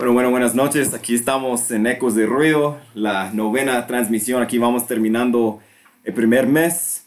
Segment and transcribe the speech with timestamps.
[0.00, 0.94] Bueno, bueno, buenas noches.
[0.94, 4.42] Aquí estamos en Ecos de Ruido, la novena transmisión.
[4.42, 5.60] Aquí vamos terminando
[6.04, 7.04] el primer mes.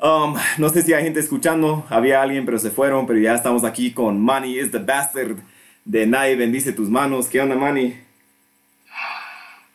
[0.00, 3.08] Um, no sé si hay gente escuchando, había alguien, pero se fueron.
[3.08, 5.38] Pero ya estamos aquí con Manny is the Bastard
[5.84, 7.26] de Nadie Bendice Tus Manos.
[7.26, 7.98] ¿Qué onda, Manny?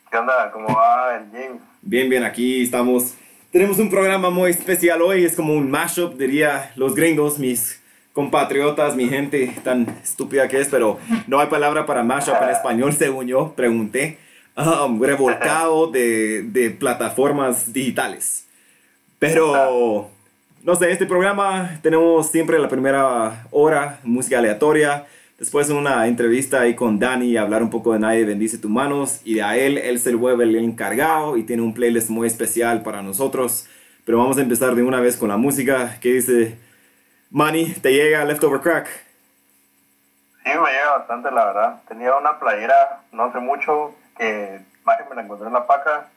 [0.10, 0.50] ¿Qué onda?
[0.50, 1.60] ¿Cómo va el gym?
[1.82, 3.14] Bien, bien, aquí estamos.
[3.52, 5.26] Tenemos un programa muy especial hoy.
[5.26, 7.82] Es como un mashup, diría los gringos, mis
[8.18, 10.98] compatriotas, mi gente tan estúpida que es, pero
[11.28, 14.18] no hay palabra para mashup en español, según yo pregunté.
[14.56, 18.48] Um, revolcado de, de plataformas digitales.
[19.20, 20.10] Pero,
[20.64, 25.06] no sé, este programa tenemos siempre la primera hora, música aleatoria.
[25.38, 29.22] Después una entrevista ahí con Dani, hablar un poco de Nadie Bendice Tus Manos.
[29.26, 33.04] Y a él, él se vuelve el encargado y tiene un playlist muy especial para
[33.04, 33.68] nosotros.
[34.06, 36.00] Pero vamos a empezar de una vez con la música.
[36.02, 36.67] ¿Qué dice
[37.30, 37.74] Manny?
[37.74, 38.88] ¿Te llega Leftover Crack?
[40.44, 41.82] Sí, me llega bastante, la verdad.
[41.88, 46.08] Tenía una playera, no hace mucho, que más me la encontré en la paca,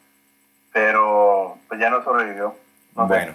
[0.73, 2.55] pero pues ya no sobrevivió.
[2.97, 3.07] No.
[3.07, 3.35] Bueno,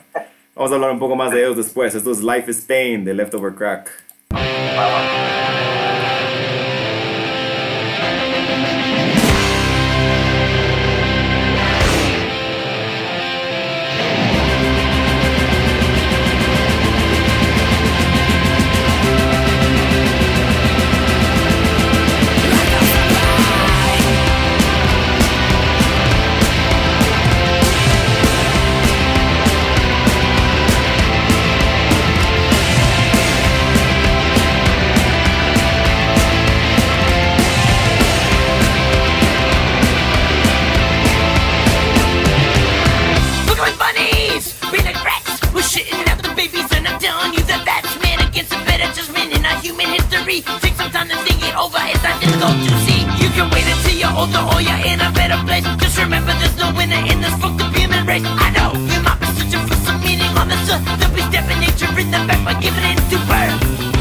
[0.55, 1.93] vamos a hablar un poco más de ellos después.
[1.93, 3.91] Esto es Life is Pain de Leftover Crack.
[4.31, 5.34] Look
[48.35, 50.43] against a better judgment in our human history.
[50.59, 52.99] Take some time to think it over, it's not difficult to see.
[53.23, 55.63] You can wait until you're older or you're in a better place.
[55.79, 58.27] Just remember there's no winner in this fucked up human race.
[58.27, 60.83] I know you might be searching for some meaning on the sun.
[60.99, 63.94] They'll be stepping nature in the back by giving it to birth.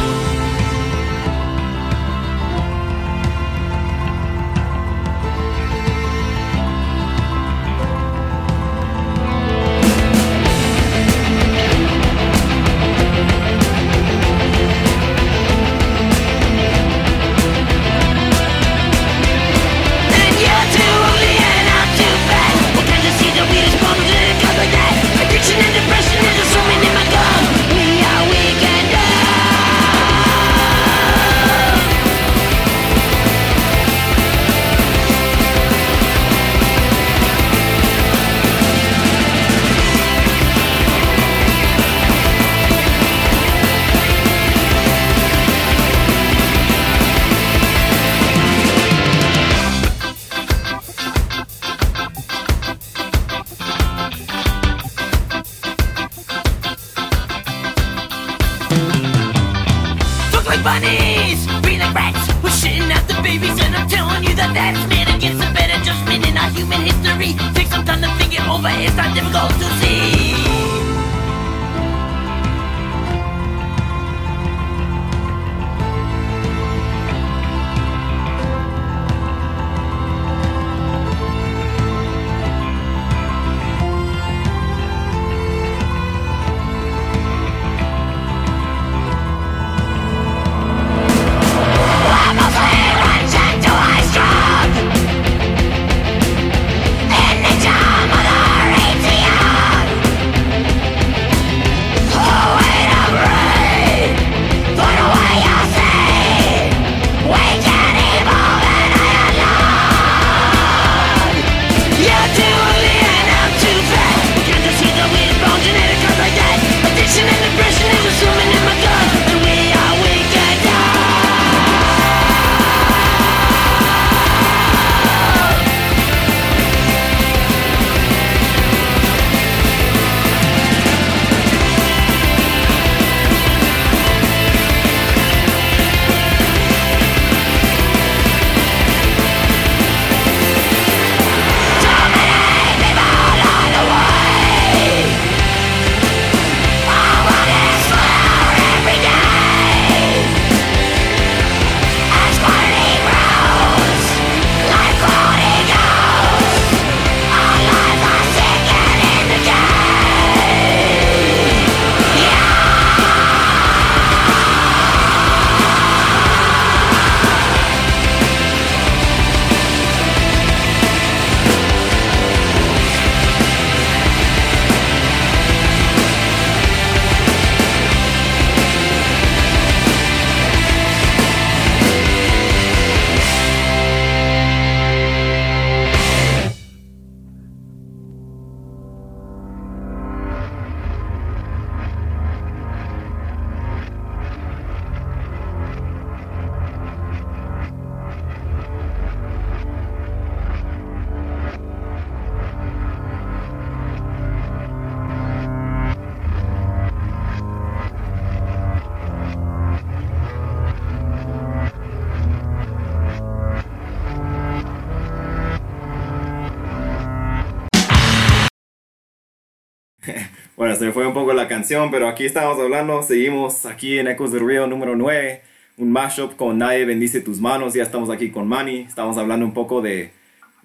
[220.75, 224.33] Bueno, se fue un poco la canción, pero aquí estamos hablando, seguimos aquí en Ecos
[224.33, 225.41] del Río número 9,
[225.79, 229.55] un mashup con Nadie bendice tus manos, ya estamos aquí con Manny, estamos hablando un
[229.55, 230.11] poco de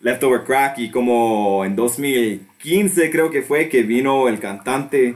[0.01, 5.15] Leftover Crack y como en 2015 creo que fue que vino el cantante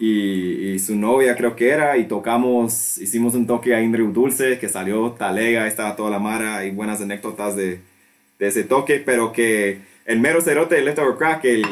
[0.00, 4.58] y, y su novia creo que era y tocamos, hicimos un toque a Indrew Dulce
[4.58, 7.78] que salió talega, estaba toda la mara y buenas anécdotas de,
[8.40, 11.64] de ese toque, pero que el mero cerote de Leftover Crack, el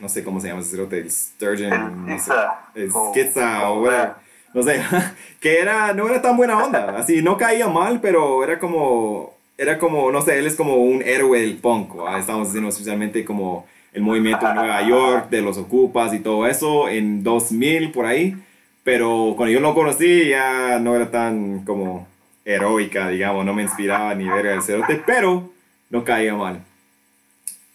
[0.00, 2.32] no sé cómo se llama ese cerote, el Sturgeon, no sé,
[2.74, 4.12] el Skizza o whatever,
[4.52, 4.82] no sé,
[5.40, 9.78] que era, no era tan buena onda, así, no caía mal, pero era como, era
[9.78, 12.18] como, no sé, él es como un héroe del punk, ¿va?
[12.18, 16.88] estamos diciendo especialmente como el movimiento de Nueva York, de los Ocupas y todo eso,
[16.88, 18.36] en 2000 por ahí,
[18.84, 22.06] pero cuando yo lo conocí ya no era tan como
[22.44, 25.50] heroica, digamos, no me inspiraba ni ver el cerote, pero
[25.90, 26.60] no caía mal.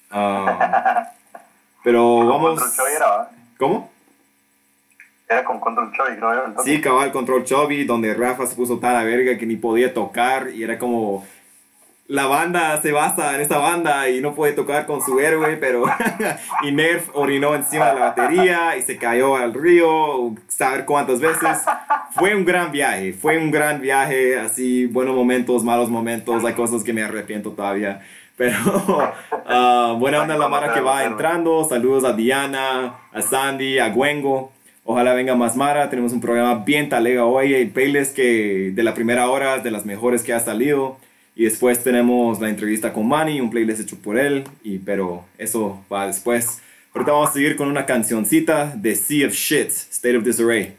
[0.10, 1.12] Ah,
[1.85, 2.59] pero vamos...
[2.59, 3.29] Control era.
[3.59, 3.91] ¿Cómo?
[5.29, 6.45] Era con Control Chovy, creo yo.
[6.45, 6.73] entonces.
[6.73, 10.49] Sí, cabal, Control Chovy, donde Rafa se puso tan a verga que ni podía tocar
[10.49, 11.25] y era como...
[12.07, 15.85] La banda se basa en esta banda y no puede tocar con su héroe, pero...
[16.63, 21.65] y Nerf orinó encima de la batería y se cayó al río, saber cuántas veces.
[22.11, 26.83] Fue un gran viaje, fue un gran viaje, así, buenos momentos, malos momentos, hay cosas
[26.83, 28.01] que me arrepiento todavía.
[28.35, 28.57] Pero
[29.45, 31.65] ah, buena onda la Mara que va entrando.
[31.67, 34.51] Saludos a Diana, a Sandy, a Gwengo.
[34.83, 35.89] Ojalá venga más Mara.
[35.89, 37.53] Tenemos un programa bien talega hoy.
[37.53, 40.97] El playlist que de la primera hora es de las mejores que ha salido.
[41.35, 44.43] Y después tenemos la entrevista con Manny, un playlist hecho por él.
[44.63, 46.61] Y, pero eso va después.
[46.93, 50.75] Ahorita vamos a seguir con una cancioncita de Sea of Shit, State of Disarray.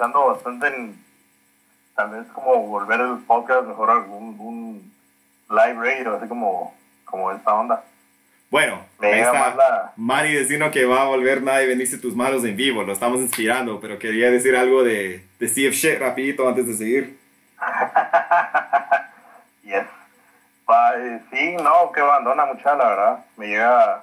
[0.00, 1.04] Pensando bastante en
[1.94, 4.92] tal vez como volver el podcast mejor algún un
[5.50, 7.84] live radio, así como, como esta onda.
[8.48, 12.56] Bueno, ahí está la- Manny diciendo que va a volver Nadie bendice tus manos en
[12.56, 12.82] vivo.
[12.82, 17.20] Lo estamos inspirando, pero quería decir algo de, de of Shit rapidito antes de seguir.
[19.62, 19.84] Yes.
[20.96, 23.24] Eh, sí, no, que abandona mucha, la verdad.
[23.36, 24.02] Me llega,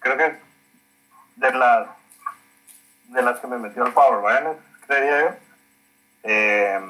[0.00, 0.36] creo que
[1.36, 1.88] de las
[3.08, 5.36] de las que me metió al Power Violence, yo.
[6.22, 6.80] Eh,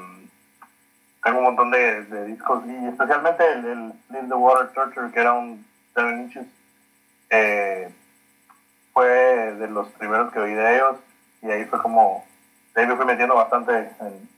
[1.22, 5.20] tengo un montón de, de discos y especialmente el, el Live the Water Torture, que
[5.20, 6.46] era un 7 inches,
[7.30, 7.90] eh,
[8.92, 10.96] fue de los primeros que oí de ellos
[11.42, 12.24] y ahí fue como,
[12.74, 14.28] de ahí me fui metiendo bastante en,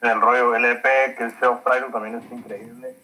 [0.00, 2.94] en el rollo LP, que el Self Title también es increíble.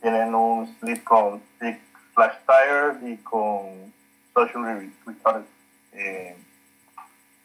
[0.00, 1.78] Tienen un split con Six
[2.14, 3.92] Flash Tires y con
[4.34, 5.46] Socially Retarded.
[5.92, 6.36] Eh,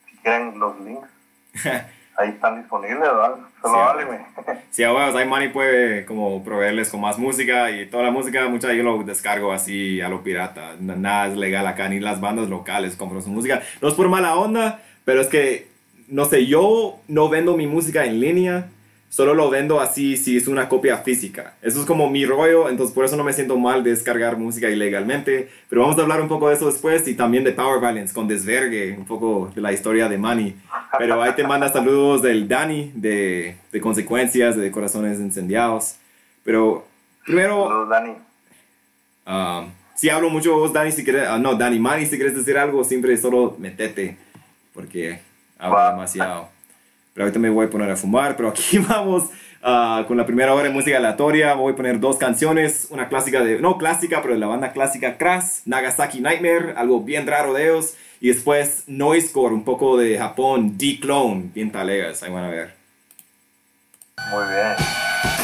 [0.10, 1.10] si quieren los links,
[2.18, 3.36] ahí están disponibles, ¿verdad?
[3.62, 4.26] Solo Sí, háblenme.
[4.72, 8.48] Si a huevos, ahí Manny puede como proveerles con más música y toda la música,
[8.50, 10.76] mucha yo lo descargo así a lo pirata.
[10.80, 13.62] Nada es legal acá, ni las bandas locales compran su música.
[13.82, 15.68] No es por mala onda, pero es que,
[16.08, 18.70] no sé, yo no vendo mi música en línea,
[19.10, 21.56] solo lo vendo así si es una copia física.
[21.62, 24.70] Eso es como mi rollo, entonces por eso no me siento mal de descargar música
[24.70, 25.50] ilegalmente.
[25.70, 28.28] Pero vamos a hablar un poco de eso después y también de Power Violence con
[28.28, 30.56] Desvergue, un poco de la historia de Manny.
[30.98, 35.96] Pero ahí te manda saludos del Dani, de, de Consecuencias, de Corazones Incendiados.
[36.44, 36.86] Pero
[37.26, 38.12] primero, Saludos, Dani.
[39.28, 42.58] um, si hablo mucho vos, Dani, si quieres, ah, no, Dani, Manny, si quieres decir
[42.58, 44.18] algo, siempre solo metete,
[44.74, 45.20] porque
[45.58, 45.92] hablo Va.
[45.92, 46.50] demasiado.
[47.18, 49.32] Pero ahorita me voy a poner a fumar, pero aquí vamos
[49.64, 51.56] ah, con la primera hora de música aleatoria.
[51.56, 55.18] Voy a poner dos canciones, una clásica de, no clásica, pero de la banda clásica
[55.18, 57.96] Crash, Nagasaki Nightmare, algo bien raro de ellos.
[58.22, 62.76] Y después Noisecore, un poco de Japón, D-Clone, bien talegas, ahí van a ver.
[64.32, 65.37] Muy bien.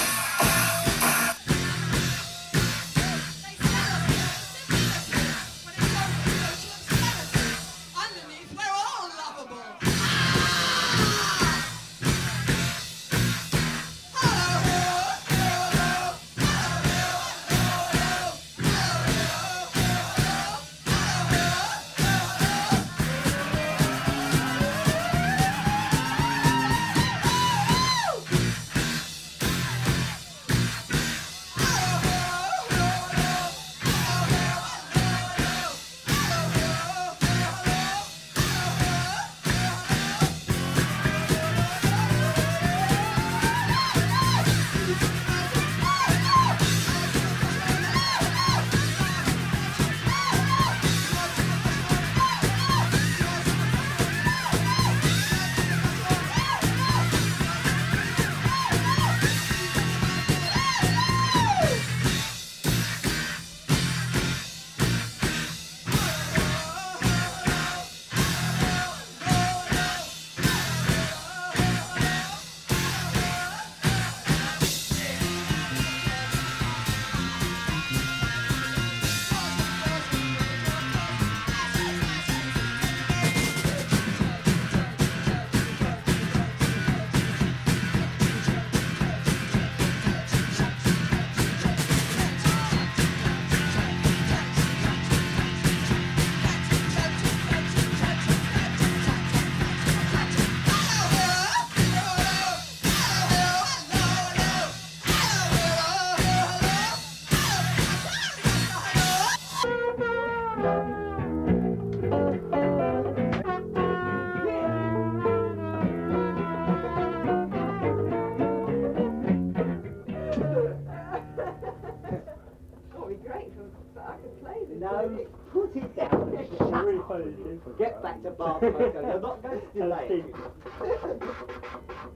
[124.84, 127.78] Tony, put it down shut up.
[127.78, 128.62] Get back to Bath.
[128.62, 130.36] You're not going to delay it.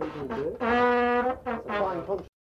[0.02, 2.37] It's a fine contract.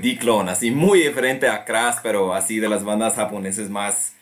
[0.00, 4.14] D-Clone, así muy diferente a Crash, pero así de las bandas japonesas más,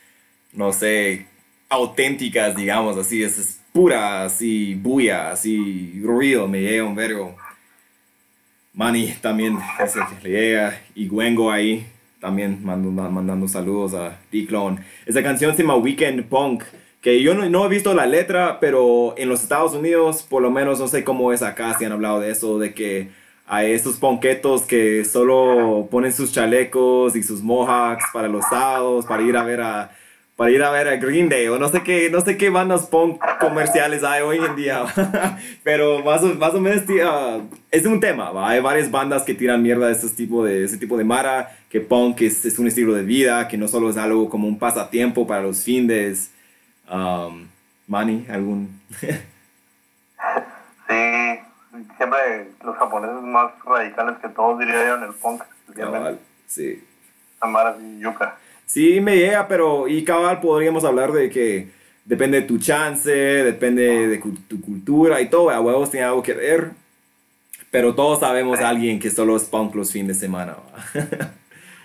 [0.52, 1.26] no sé,
[1.68, 7.36] auténticas, digamos, así, es, es pura, así, bulla, así, real, me llega un vergo.
[8.72, 11.86] Manny también ese le llega, y Gwengo ahí,
[12.20, 14.78] también mandando, mandando saludos a D-Clone.
[15.06, 16.64] Esa canción se llama Weekend Punk,
[17.00, 20.50] que yo no, no he visto la letra, pero en los Estados Unidos, por lo
[20.50, 23.08] menos, no sé cómo es acá, si han hablado de eso, de que
[23.48, 29.22] hay esos ponquetos que solo ponen sus chalecos y sus mohawks para los sábados, para
[29.22, 29.90] ir a ver a
[30.36, 32.86] para ir a ver a Green Day o no sé qué, no sé qué bandas
[32.86, 34.84] punk comerciales hay hoy en día,
[35.64, 37.40] pero más o, más o menos tía,
[37.72, 38.50] es un tema, ¿va?
[38.50, 41.80] hay varias bandas que tiran mierda de ese tipo de, ese tipo de mara, que
[41.80, 45.26] punk es, es un estilo de vida, que no solo es algo como un pasatiempo
[45.26, 46.30] para los fines.
[46.88, 47.48] Um,
[47.88, 48.80] Manny, algún...
[50.88, 50.94] Sí,
[51.96, 55.42] siempre los japoneses más radicales que todos diría yo en el punk.
[55.74, 56.84] Cabal, sí.
[57.40, 58.36] Amaras y yuca.
[58.66, 61.68] Sí, me llega, pero y cabal podríamos hablar de que
[62.04, 66.34] depende de tu chance, depende de tu cultura y todo, a huevos tiene algo que
[66.34, 66.70] ver.
[67.70, 70.56] Pero todos sabemos a alguien que solo es punk los fines de semana.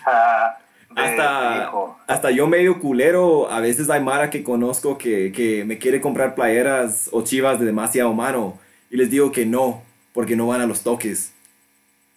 [0.06, 0.58] Ah,
[0.94, 1.98] de hasta, hijo.
[2.08, 6.36] hasta yo medio culero, a veces hay Mara que conozco que, que me quiere comprar
[6.36, 8.60] playeras o chivas de demasiado mano
[8.94, 9.82] y les digo que no,
[10.14, 11.34] porque no van a los toques.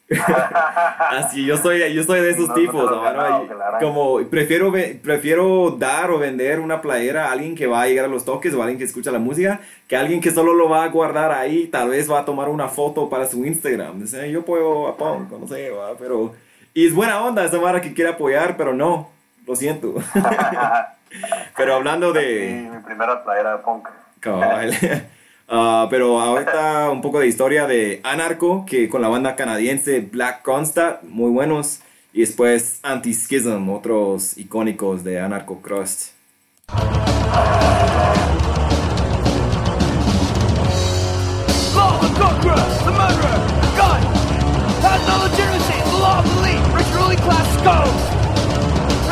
[1.11, 3.02] Así, yo soy, yo soy de esos No, tipos, ¿no?
[3.80, 8.09] como prefiero, prefiero dar o vender una playera a alguien que va a llegar a
[8.09, 10.68] los toques o a alguien que escucha la música, que a alguien que solo lo
[10.68, 14.02] va a guardar ahí, tal vez va a tomar una foto para su Instagram.
[14.02, 15.97] Dice, yo puedo a punk, no sé, ¿va?
[15.99, 16.35] pero...
[16.75, 19.09] Y es buena onda esa Mara que quiere apoyar, pero no,
[19.47, 19.95] lo siento.
[21.56, 22.68] pero hablando Sí, de...
[22.71, 23.88] mi primera playera de punk.
[24.21, 24.73] Cabal.
[25.49, 30.43] Ah, pero ahorita un poco de historia de Anarco, que con la banda canadiense Black
[30.43, 31.81] Constat, muy buenos.
[32.12, 36.12] Y después Anti-Schism, otros icónicos de Anarco Crust.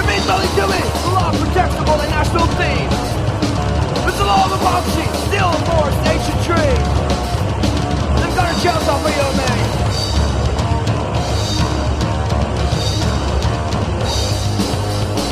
[0.06, 3.13] Means nothing to me, the law protects the multinational theme.
[4.06, 6.76] It's the law of democracy, still a forest, ancient tree.
[8.20, 9.52] They've got a cell for you and me.
[10.74, 11.84] Oh,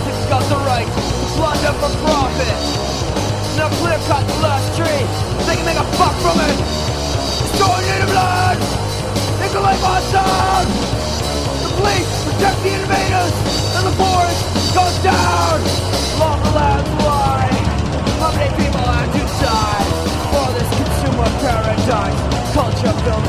[0.08, 2.56] it's got the right to plunder for profit.
[3.56, 5.04] No clear cut the last tree.
[5.46, 6.56] They can make a fuck from it.
[7.44, 8.56] Destroying in the blood.
[9.38, 10.68] They can lay my sound.
[11.60, 13.34] The police protect the invaders.
[13.76, 15.91] And the forest goes down.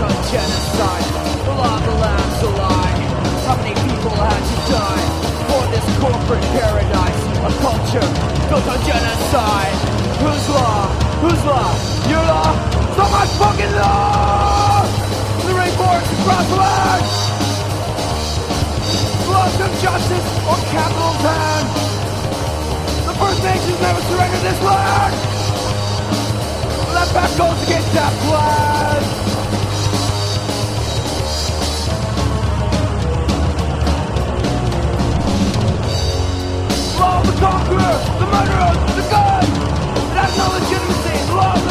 [0.04, 1.08] On genocide.
[1.48, 3.00] Law of the land's a.
[3.48, 5.08] How many people had to die
[5.48, 7.22] for this corporate paradise?
[7.40, 8.04] A culture
[8.52, 9.72] built on genocide.
[10.20, 10.92] Whose law?
[11.24, 11.72] Whose law?
[12.12, 12.52] Your law?
[13.00, 14.84] So much fucking law!
[15.48, 17.06] The rainforest across the land!
[19.32, 21.68] Laws of justice or capital's hand!
[23.08, 25.16] The First Nations never surrendered this land!
[26.92, 29.23] That fact goes against that plan.
[37.26, 39.44] The conqueror, the murderer, the gun.
[39.44, 41.18] It has no legitimacy.
[41.28, 41.63] The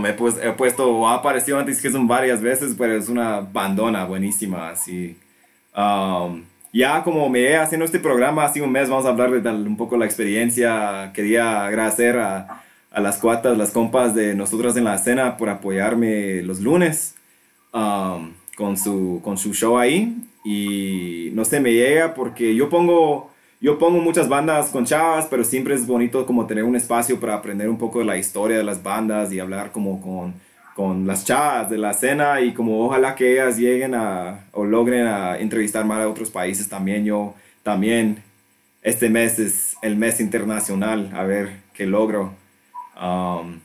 [0.00, 4.04] Me he, pues- he puesto, o ha aparecido Antisquism varias veces, pero es una bandona
[4.04, 5.16] buenísima, así.
[5.76, 9.40] Um, ya como me he haciendo este programa hace un mes, vamos a hablar de
[9.40, 11.10] tal- un poco la experiencia.
[11.14, 16.42] Quería agradecer a, a las cuatas, las compas de nosotros en la escena por apoyarme
[16.42, 17.14] los lunes
[17.72, 20.16] um, con, su, con su show ahí.
[20.44, 23.30] Y no sé, me llega porque yo pongo,
[23.62, 27.34] yo pongo muchas bandas con chavas, pero siempre es bonito como tener un espacio para
[27.34, 30.34] aprender un poco de la historia de las bandas y hablar como con,
[30.74, 35.06] con las chavas de la escena y como ojalá que ellas lleguen a o logren
[35.06, 37.04] a entrevistar más a otros países también.
[37.04, 38.24] Yo también,
[38.82, 42.34] este mes es el mes internacional, a ver qué logro.
[43.00, 43.60] Um,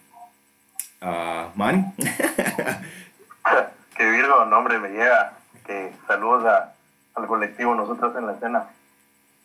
[1.01, 1.83] ah, Manny.
[3.97, 5.33] que Virgo, nombre me llega.
[5.65, 6.75] Que saludos a,
[7.15, 8.67] al colectivo Nosotros en la escena.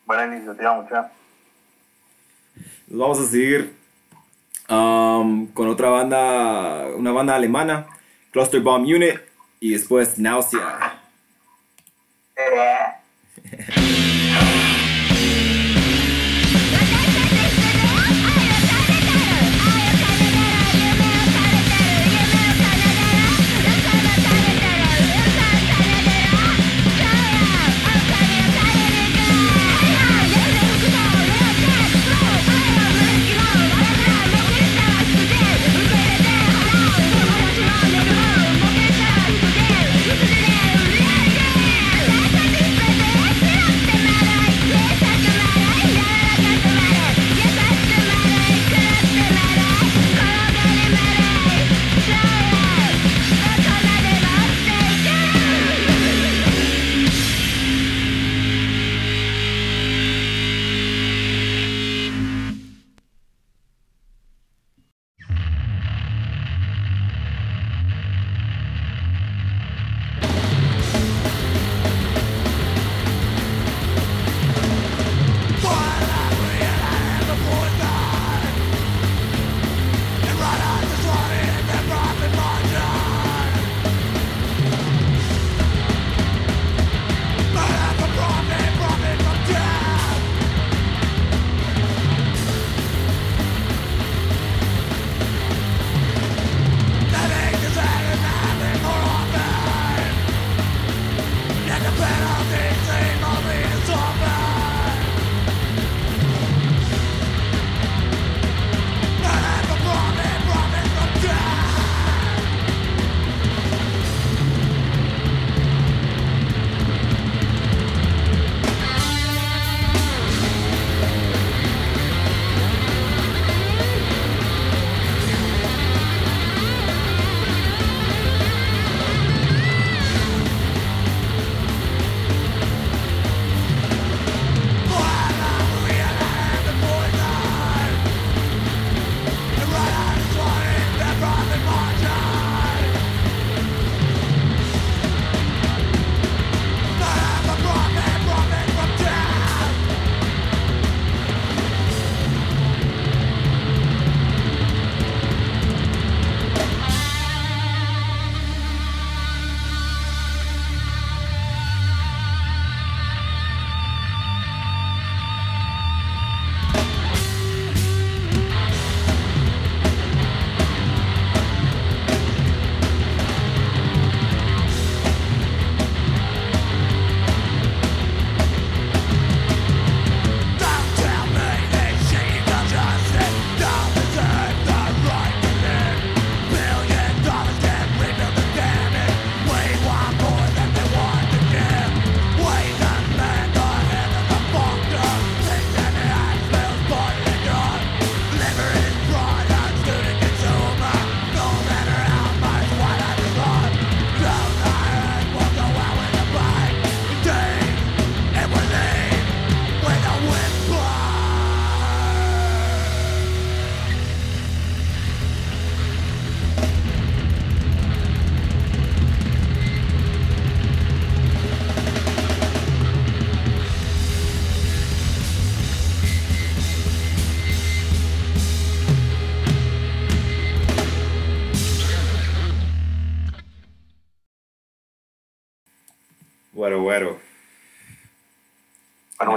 [0.07, 1.11] Buena iniciativa, muchachos.
[2.88, 3.75] Nos vamos a seguir
[4.69, 7.87] um, con otra banda, una banda alemana,
[8.31, 9.21] Cluster Bomb Unit,
[9.61, 11.01] y después Nausea.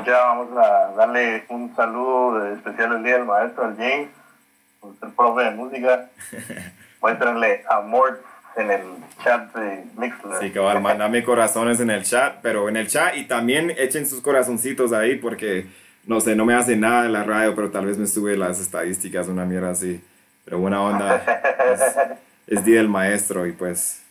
[0.06, 4.10] Ya vamos a darle un saludo especial el día del maestro, al James,
[5.00, 6.10] ser profe de música.
[7.02, 8.22] Muéstrenle amor
[8.56, 8.82] en el
[9.24, 10.40] chat de Mixler.
[10.40, 14.22] Sí, cabal, mandame corazones en el chat, pero en el chat y también echen sus
[14.22, 15.68] corazoncitos ahí porque,
[16.06, 18.60] no sé, no me hace nada en la radio, pero tal vez me sube las
[18.60, 20.04] estadísticas, una mierda así.
[20.46, 21.16] Pero buena onda.
[21.74, 24.04] Es, es día del maestro y pues,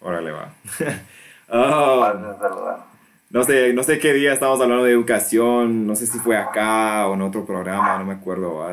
[0.00, 0.48] órale va.
[1.48, 2.12] Oh.
[3.30, 7.08] No sé, no sé qué día estamos hablando de educación, no sé si fue acá
[7.08, 8.64] o en otro programa, no me acuerdo,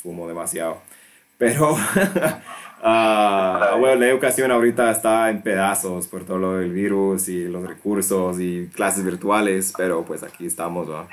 [0.00, 0.78] fumo demasiado.
[1.38, 1.76] Pero,
[2.82, 7.66] ah, bueno, la educación ahorita está en pedazos por todo lo del virus y los
[7.66, 11.08] recursos y clases virtuales, pero pues aquí estamos, ¿va?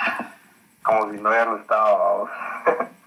[0.84, 2.30] Como si no hubiera estado.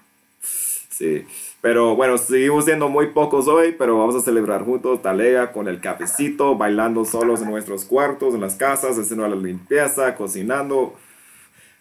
[0.89, 1.25] Sí,
[1.61, 5.79] pero bueno, seguimos siendo muy pocos hoy, pero vamos a celebrar juntos Talega con el
[5.79, 10.95] cafecito, bailando solos en nuestros cuartos, en las casas, haciendo la limpieza, cocinando,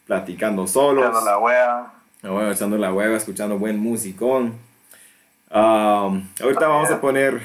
[0.07, 1.09] platicando solos.
[1.09, 1.39] Echando la
[2.23, 4.53] bueno, echando la hueva, escuchando buen musicón.
[5.51, 7.41] Um, ahorita vamos a poner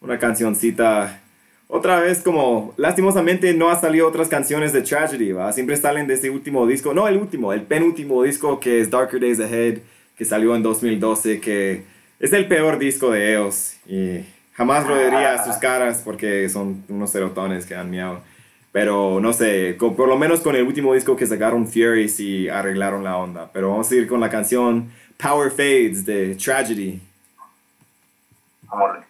[0.00, 1.20] una cancioncita.
[1.66, 5.52] Otra vez, como lastimosamente no ha salido otras canciones de Tragedy, ¿va?
[5.52, 6.94] Siempre salen de este último disco.
[6.94, 9.78] No, el último, el penúltimo disco que es Darker Days Ahead,
[10.16, 11.82] que salió en 2012, que
[12.20, 13.74] es el peor disco de ellos.
[13.86, 14.20] Y
[14.54, 18.20] jamás lo diría a sus caras porque son unos serotones que han miado.
[18.72, 22.48] Pero no sé, con- por lo menos con el último disco que sacaron Fury sí
[22.48, 23.50] arreglaron la onda.
[23.52, 27.00] Pero vamos a ir con la canción Power Fades de Tragedy.
[28.68, 29.04] Vámonos.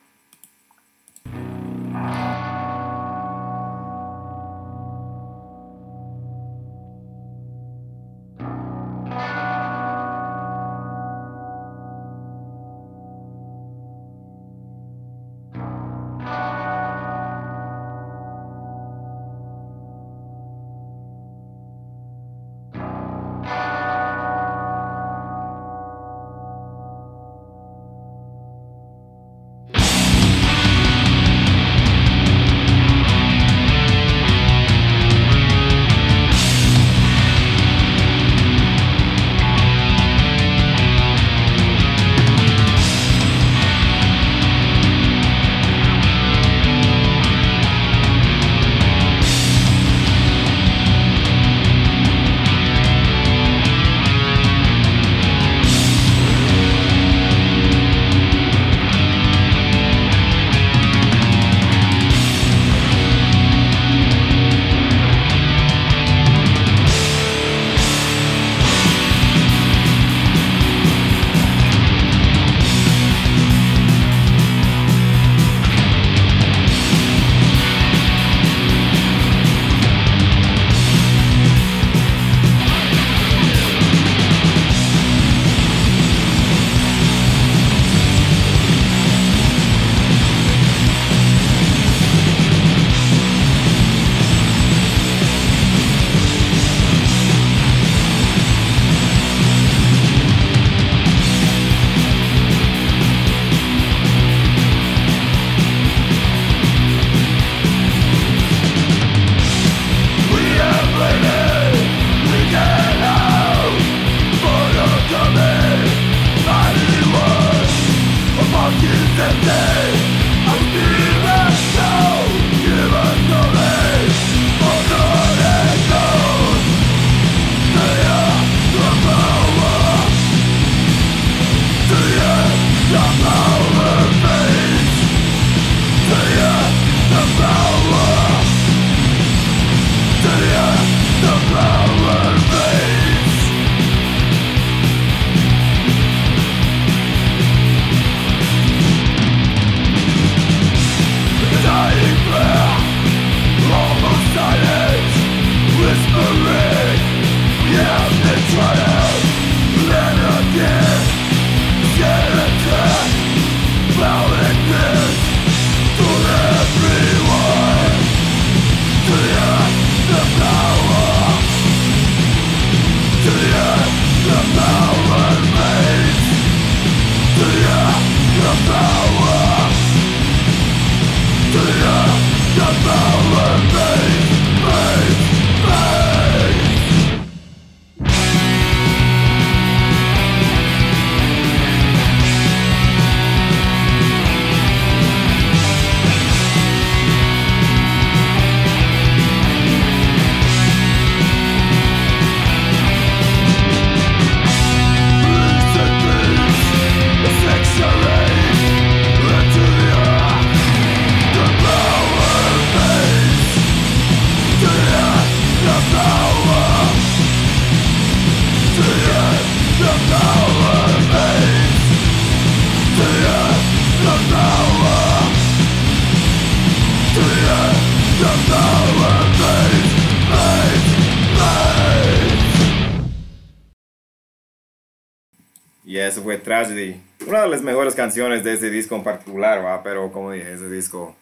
[236.25, 237.01] Fue Tragedy.
[237.27, 239.83] Una de las mejores canciones de ese disco en particular, ¿va?
[239.83, 241.15] Pero como dije, ese disco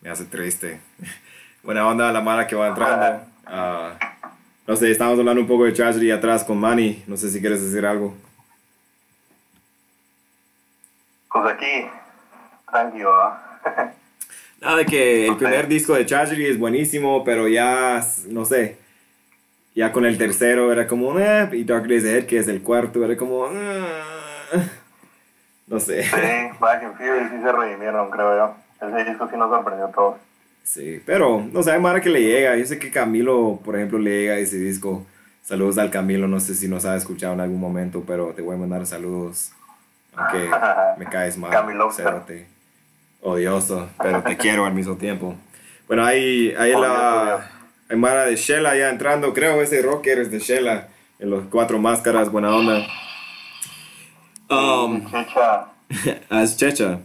[0.00, 0.80] me hace triste.
[1.62, 3.26] Buena onda la mala que va entrando.
[3.46, 3.92] Ah,
[4.66, 7.04] no sé, estamos hablando un poco de Tragedy atrás con Manny.
[7.06, 8.14] No sé si quieres decir algo.
[11.30, 11.86] Pues aquí,
[12.70, 13.10] tranquilo.
[14.60, 18.78] Nada de que el primer disco de Tragedy es buenísimo, pero ya, no sé,
[19.74, 23.04] ya con el tercero era como, eh, y Dark Days Ahead, que es el cuarto,
[23.04, 23.84] era como, eh,
[25.66, 26.02] no sé.
[26.04, 28.54] Sí, Back in Fury sí se redimieron, creo yo.
[28.86, 30.16] Ese disco sí nos sorprendió a todos.
[30.62, 32.56] Sí, pero no sé, hay Mara que le llega.
[32.56, 35.04] Yo sé que Camilo, por ejemplo, le llega ese disco.
[35.42, 38.54] Saludos al Camilo, no sé si nos ha escuchado en algún momento, pero te voy
[38.54, 39.52] a mandar saludos.
[40.16, 40.48] Aunque
[40.98, 41.92] me caes mal, Camilo.
[41.92, 42.46] cerote.
[43.20, 45.34] Odioso, pero te quiero al mismo tiempo.
[45.86, 47.50] Bueno, hay, hay Odioso, la
[47.90, 50.88] hay Mara de Shella ya entrando, creo ese rocker es de Shella,
[51.18, 52.86] en los cuatro máscaras, buena onda.
[54.50, 55.66] Um, Checha,
[56.30, 57.00] ah, es Checha.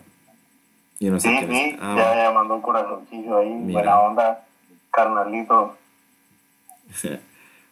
[1.00, 1.78] Yo no sé sí, sí.
[1.80, 3.80] Ah, ya, ya mandó un corazoncillo ahí, Mira.
[3.80, 4.46] buena onda,
[4.92, 5.78] carnalito.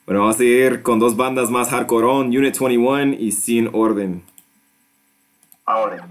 [0.05, 4.23] Bueno, vamos a seguir con dos bandas más hardcore on, Unit 21 y Sin Orden.
[5.65, 6.07] Ahora.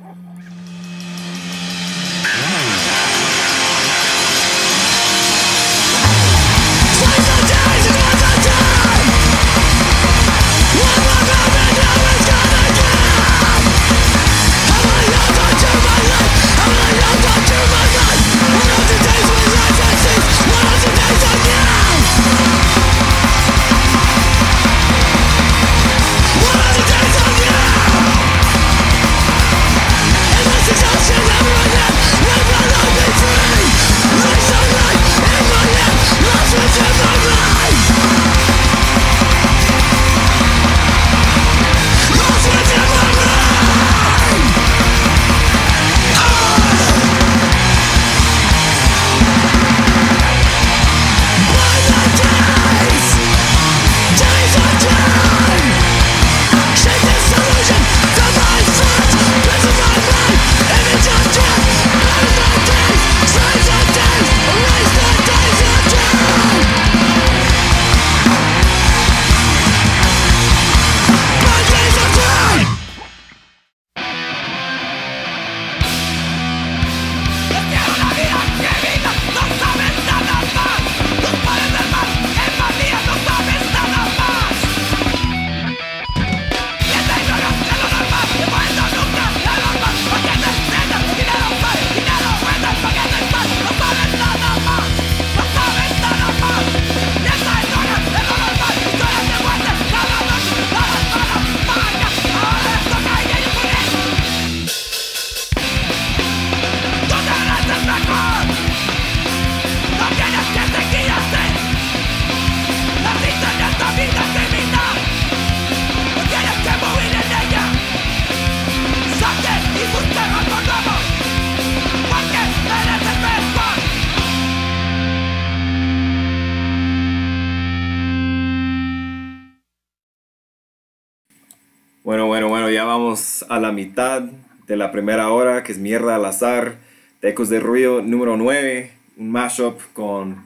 [133.76, 134.22] Mitad
[134.66, 136.74] de la primera hora, que es Mierda al Azar,
[137.22, 140.44] de Ecos de Ruido número 9, un mashup con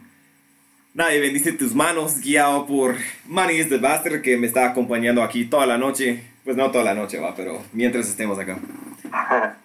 [0.93, 5.45] Nadie bendice tus manos, guiado por Manny is the Bastard, que me está acompañando aquí
[5.47, 6.25] toda la noche.
[6.45, 8.59] Pues no toda la noche, va, pero mientras estemos acá.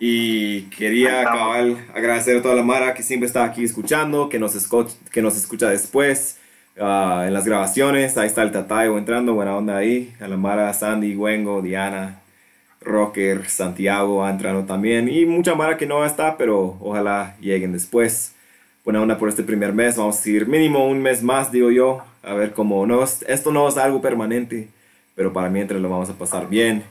[0.00, 4.54] Y quería cabal agradecer a toda la Mara que siempre está aquí escuchando, que nos,
[4.54, 6.38] esco- que nos escucha después
[6.80, 8.16] ah, en las grabaciones.
[8.16, 10.14] Ahí está el Tatayo entrando, buena onda ahí.
[10.20, 12.20] A la Mara, Sandy, Wengo, Diana,
[12.80, 15.08] Rocker, Santiago va entrando también.
[15.08, 18.34] Y mucha Mara que no está, pero ojalá lleguen después.
[18.84, 19.96] Buena onda por este primer mes.
[19.96, 22.02] Vamos a seguir mínimo un mes más, digo yo.
[22.22, 24.68] A ver cómo no es- esto no es algo permanente,
[25.14, 26.82] pero para mientras lo vamos a pasar bien.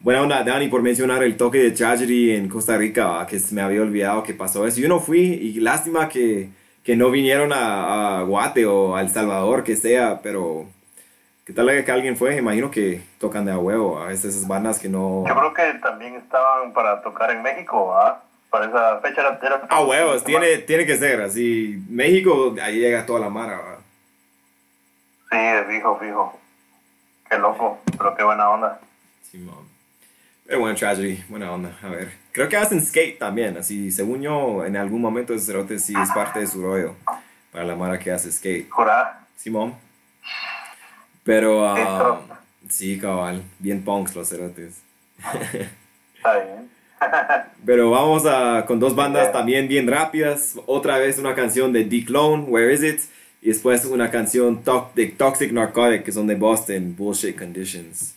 [0.00, 3.80] Buena onda, Dani, por mencionar el toque de tragedy en Costa Rica, que me había
[3.82, 4.80] olvidado que pasó eso.
[4.80, 6.50] Yo no fui y lástima que,
[6.82, 10.66] que no vinieron a, a Guate o a El Salvador, que sea, pero
[11.44, 12.36] ¿qué tal que alguien fue?
[12.36, 15.24] Imagino que tocan de a huevo, a veces esas bandas que no...
[15.26, 18.22] Yo creo que también estaban para tocar en México, ¿ah?
[18.50, 19.38] Para esa fecha era...
[19.42, 21.82] era A huevos, tiene, tiene que ser así.
[21.88, 23.58] México, ahí llega toda la mara.
[23.58, 23.78] ¿va?
[25.30, 26.40] Sí, fijo, fijo.
[27.28, 28.80] Qué loco, pero qué buena onda.
[29.22, 29.68] Simón.
[30.46, 31.76] Pero bueno, Tragedy, buena onda.
[31.82, 32.12] A ver.
[32.30, 33.56] Creo que hacen skate también.
[33.56, 36.94] Así, según yo, en algún momento ese cerote sí es parte de su rollo.
[37.50, 38.68] Para la mara que hace skate.
[38.70, 39.26] Jurá.
[39.36, 39.74] Simón.
[41.24, 42.38] Pero, ah, Eso.
[42.68, 43.42] sí, cabal.
[43.58, 44.82] Bien punks los cerotes.
[46.16, 46.70] Está bien.
[47.66, 50.54] Pero vamos a, con dos bandas también bien rápidas.
[50.66, 53.00] Otra vez una canción de D-Clone, Where Is It?
[53.42, 54.62] Y después una canción
[54.94, 58.13] de Toxic Narcotic, que son de Boston, Bullshit Conditions.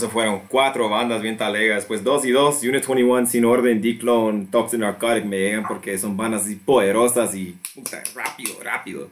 [0.00, 1.84] Eso fueron cuatro bandas bien talegas.
[1.84, 6.16] Pues dos y dos, Unit 21, Sin Orden, D-Clone, Toxic Narcotic me llegan porque son
[6.16, 9.08] bandas así poderosas y puta, rápido, rápido.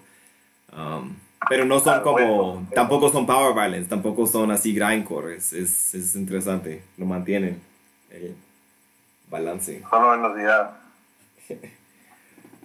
[0.72, 1.14] Um,
[1.48, 5.36] pero no son como, tampoco son power violence, tampoco son así grindcore.
[5.36, 7.60] Es, es, es interesante, lo mantienen
[8.10, 8.34] el
[9.30, 9.82] balance.
[9.90, 10.70] Solo velocidad.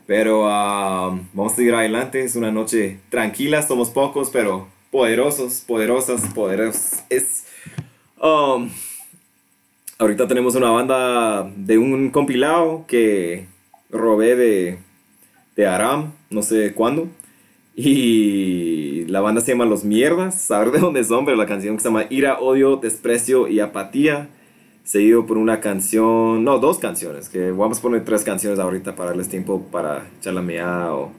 [0.05, 2.24] Pero um, vamos a seguir adelante.
[2.24, 7.03] Es una noche tranquila, somos pocos, pero poderosos, poderosas, poderosos.
[7.09, 7.42] Es,
[8.24, 8.69] um,
[9.99, 13.45] ahorita tenemos una banda de un compilado que
[13.91, 14.80] robé de,
[15.55, 17.07] de Aram, no sé cuándo.
[17.76, 21.82] Y la banda se llama Los Mierdas, saber de dónde son, pero la canción que
[21.82, 24.30] se llama Ira, Odio, Desprecio y Apatía.
[24.84, 29.09] seguido por una canción, no, dos canciones, que vamos a poner tres canciones ahorita para
[29.11, 31.11] darles tiempo para echarla mea o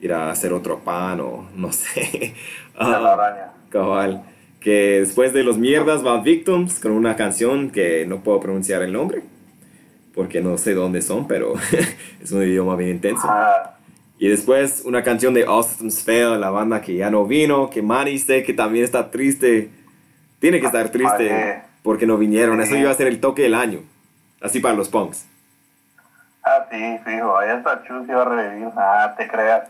[0.00, 2.34] ir a hacer otro pan o no sé.
[2.78, 3.52] La araña.
[3.70, 4.24] cabal.
[4.60, 8.92] Que después de los mierdas va Victims con una canción que no puedo pronunciar el
[8.92, 9.22] nombre
[10.18, 11.54] porque no sé dónde son, pero
[12.20, 13.22] es un idioma bien intenso.
[13.30, 13.76] Ah,
[14.18, 18.18] Y después una canción de Systems Fail, la banda que ya no vino, que Manny
[18.18, 19.70] sé que también está triste.
[20.40, 22.60] Tiene que estar triste porque no vinieron.
[22.60, 23.78] Eso iba a ser el toque del año.
[24.40, 25.24] Así para los punks.
[26.48, 28.68] Ah, sí, fijo, ahí está Chus iba a revivir.
[28.76, 29.68] Ah, te creas.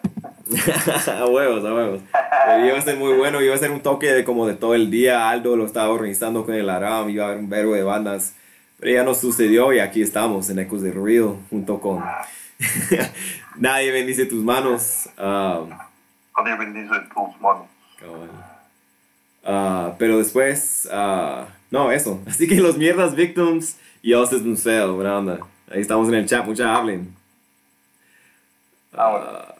[1.08, 2.00] a huevos, a huevos.
[2.46, 4.74] Pero iba a ser muy bueno, iba a ser un toque de como de todo
[4.74, 5.28] el día.
[5.30, 8.34] Aldo lo estaba organizando con el Aram, iba a haber un verbo de bandas.
[8.78, 12.04] Pero ya no sucedió y aquí estamos en Ecos de Real junto con
[13.56, 15.08] Nadie bendice tus manos.
[15.18, 15.64] ah,
[16.38, 17.66] Nadie bendice tus manos.
[19.44, 22.20] Ah, pero después, ah, no, eso.
[22.26, 25.38] Así que los mierdas victims y Systems Fail, buena onda.
[25.70, 27.14] Ahí estamos en el chat, mucha hablen.
[28.94, 29.54] Ah,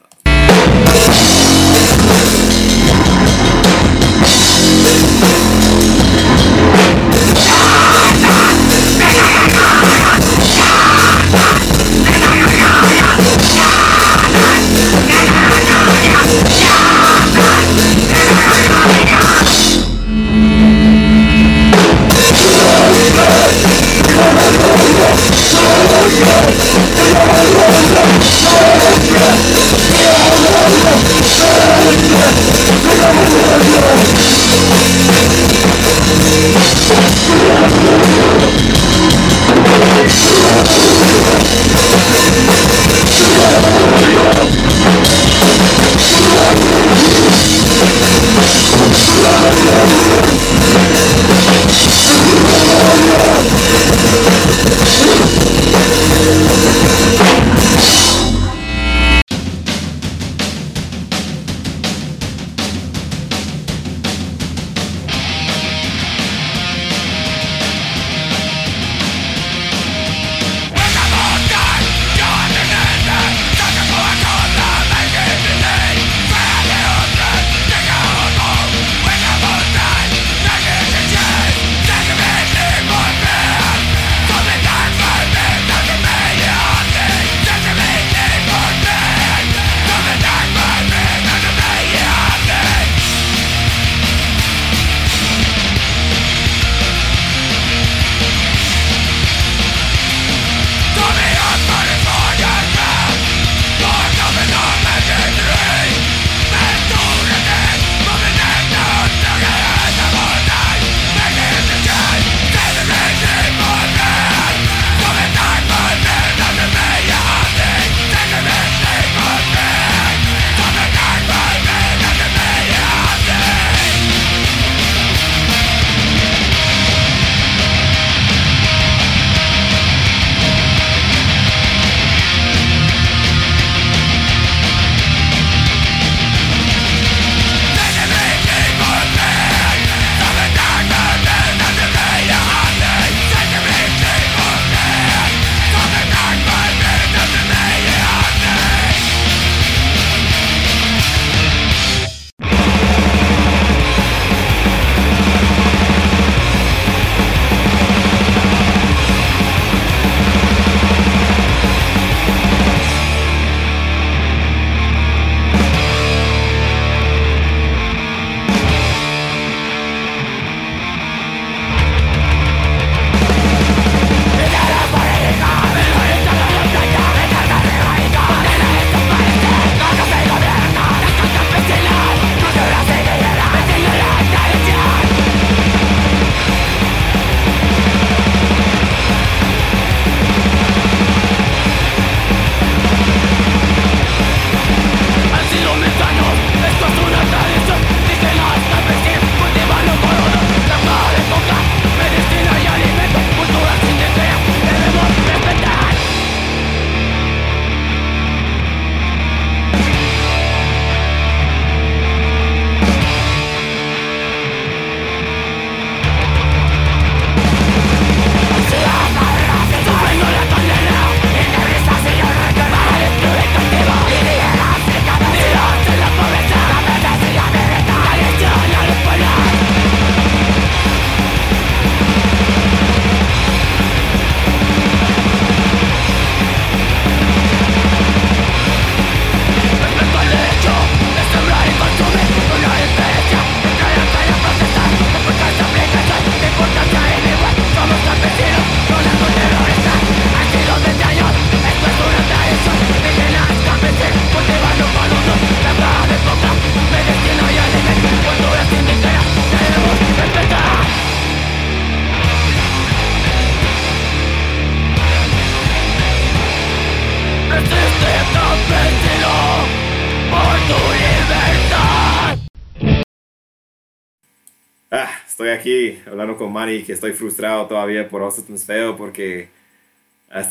[276.39, 279.49] con Manny que estoy frustrado todavía por Austin's Feo porque,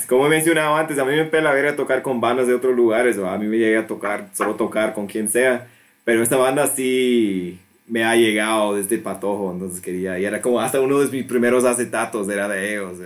[0.09, 2.77] como he mencionado antes, a mí me pela ver a tocar con bandas de otros
[2.77, 5.67] lugares, o a mí me llega a tocar, solo tocar con quien sea,
[6.05, 7.59] pero esta banda sí
[7.89, 11.65] me ha llegado desde Patojo, entonces quería, y era como hasta uno de mis primeros
[11.65, 12.99] acetatos era de ellos.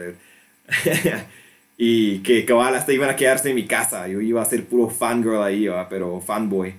[1.79, 4.91] y que cabal hasta iban a quedarse en mi casa, yo iba a ser puro
[4.91, 5.89] fangirl ahí, ¿va?
[5.89, 6.75] pero fanboy.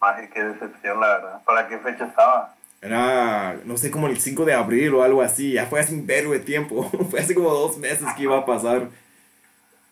[0.00, 1.42] Ay, qué decepción, la verdad.
[1.44, 2.54] ¿Para qué fecha estaba?
[2.82, 5.52] Era, no sé, como el 5 de abril o algo así.
[5.52, 6.84] Ya fue hace un verbo de tiempo.
[7.10, 8.88] fue hace como dos meses que iba a pasar.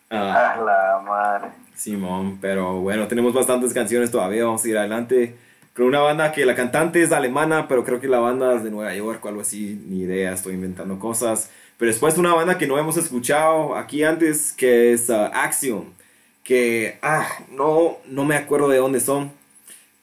[0.09, 1.47] Ah, Ah, la madre.
[1.75, 4.45] Simón, pero bueno, tenemos bastantes canciones todavía.
[4.45, 5.35] Vamos a ir adelante.
[5.75, 8.71] Con una banda que la cantante es alemana, pero creo que la banda es de
[8.71, 9.81] Nueva York o algo así.
[9.87, 11.49] Ni idea, estoy inventando cosas.
[11.77, 15.85] Pero después una banda que no hemos escuchado aquí antes, que es ah, Axiom.
[16.43, 19.31] Que, ah, no, no me acuerdo de dónde son.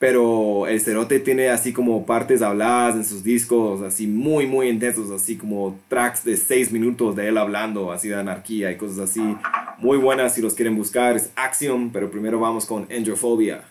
[0.03, 5.13] Pero el cerote tiene así como partes habladas en sus discos, así muy, muy intensos,
[5.13, 9.23] así como tracks de 6 minutos de él hablando, así de anarquía y cosas así.
[9.79, 13.63] Muy buenas si los quieren buscar, es Axiom, pero primero vamos con Androphobia.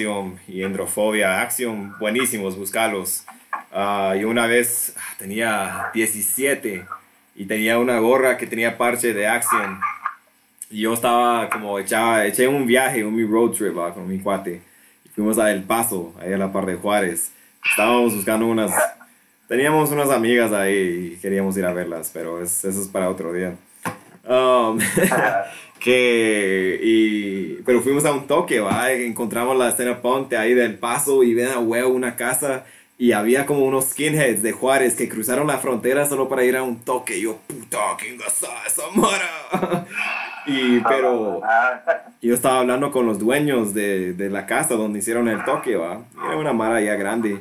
[0.00, 1.40] Axiom y Endrofobia.
[1.40, 3.24] Axiom, buenísimos, buscarlos.
[3.72, 6.84] Ah, y una vez ah, tenía 17
[7.34, 9.80] y tenía una gorra que tenía parche de Axiom.
[10.70, 14.60] Y yo estaba como echaba, eché un viaje, un road trip ah, con mi cuate.
[15.06, 17.32] Y fuimos a El Paso, ahí a la par de Juárez.
[17.70, 18.72] Estábamos buscando unas,
[19.48, 23.32] teníamos unas amigas ahí y queríamos ir a verlas, pero es- eso es para otro
[23.32, 23.54] día.
[24.28, 24.78] Um,
[25.86, 28.90] que, y, pero fuimos a un toque, ¿va?
[28.90, 32.64] Encontramos la escena punk de ahí del paso y ven a huevo una casa
[32.98, 36.64] y había como unos skinheads de Juárez que cruzaron la frontera solo para ir a
[36.64, 37.20] un toque.
[37.20, 39.86] Yo, puta, ¿quién gasta esa mara?
[40.48, 41.40] y, pero
[42.20, 46.00] yo estaba hablando con los dueños de, de la casa donde hicieron el toque, ¿va?
[46.26, 47.38] Era una mara ya grande.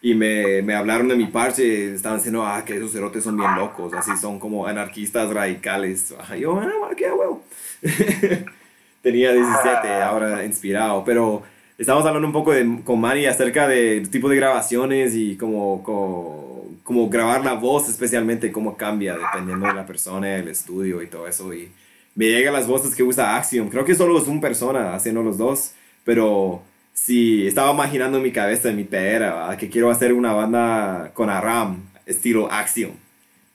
[0.00, 3.56] Y me, me hablaron de mi parche, estaban diciendo, ah, que esos cerotes son bien
[3.56, 6.14] locos, así son como anarquistas radicales.
[6.38, 7.42] Yo, ah, qué huevo.
[9.02, 11.42] Tenía 17, ahora inspirado, pero
[11.78, 16.66] estamos hablando un poco de, con Manny acerca del tipo de grabaciones y como, como,
[16.82, 21.28] como grabar la voz, especialmente cómo cambia dependiendo de la persona, el estudio y todo
[21.28, 21.54] eso.
[21.54, 21.70] Y
[22.14, 23.68] me llegan las voces que usa Axiom.
[23.68, 25.72] Creo que solo es una persona haciendo los dos,
[26.04, 26.62] pero
[26.92, 29.56] sí, estaba imaginando en mi cabeza, en mi pedera, ¿verdad?
[29.56, 32.92] que quiero hacer una banda con Aram, estilo Axiom.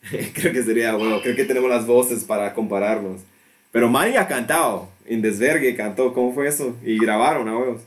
[0.34, 3.21] creo que sería bueno, creo que tenemos las voces para compararlos.
[3.74, 6.76] Pero Manny ha cantado, en Desvergue cantó, ¿cómo fue eso?
[6.84, 7.82] Y grabaron a huevos.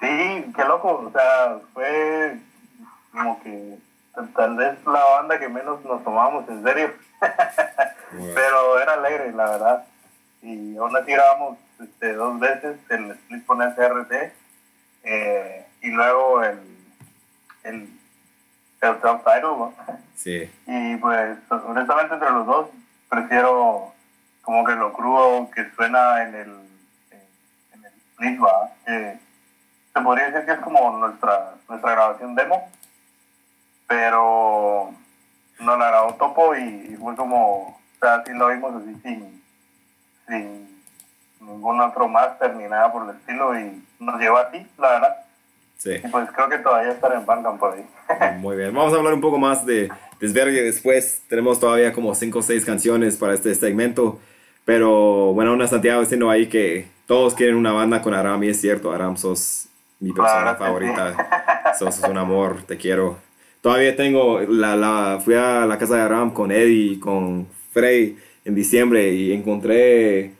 [0.00, 2.36] Sí, qué loco, o sea, fue
[3.12, 3.78] como que
[4.34, 6.90] tal- vez la banda que menos nos tomamos en serio,
[8.34, 9.86] pero era alegre, la verdad.
[10.42, 14.32] Y aún así grabamos este, dos veces el split con SRT
[15.04, 16.58] eh, y luego el,
[17.62, 17.74] el,
[18.80, 19.74] el self-title, ¿no?
[20.16, 22.66] Sí, Y pues, honestamente, entre los dos,
[23.08, 23.92] prefiero
[24.48, 26.48] como que lo crudo que suena en el,
[27.10, 28.40] en, el split.
[28.86, 29.18] Que
[29.92, 32.66] se podría decir que es como nuestra, nuestra grabación demo,
[33.86, 34.90] pero
[35.60, 39.42] no la grabó Topo y, y fue como, o sea, así lo vimos así sin,
[40.26, 40.82] sin
[41.40, 45.16] ningún otro máster ni nada por el estilo y nos llevó así, la verdad.
[45.76, 45.90] sí.
[46.02, 47.86] Y pues creo que todavía estará en Bandcamp por ahí.
[48.38, 49.90] Muy bien, vamos a hablar un poco más de
[50.20, 51.20] Desvergue después.
[51.28, 54.18] Tenemos todavía como 5 o 6 canciones para este segmento.
[54.68, 58.60] Pero bueno, una Santiago diciendo ahí que todos quieren una banda con Aram y es
[58.60, 61.72] cierto, Aram sos mi persona Claro favorita.
[61.78, 63.16] Sos un amor, te quiero.
[63.62, 68.54] Todavía tengo, la, la, fui a la casa de Aram con Eddie con Frey en
[68.54, 70.32] diciembre y encontré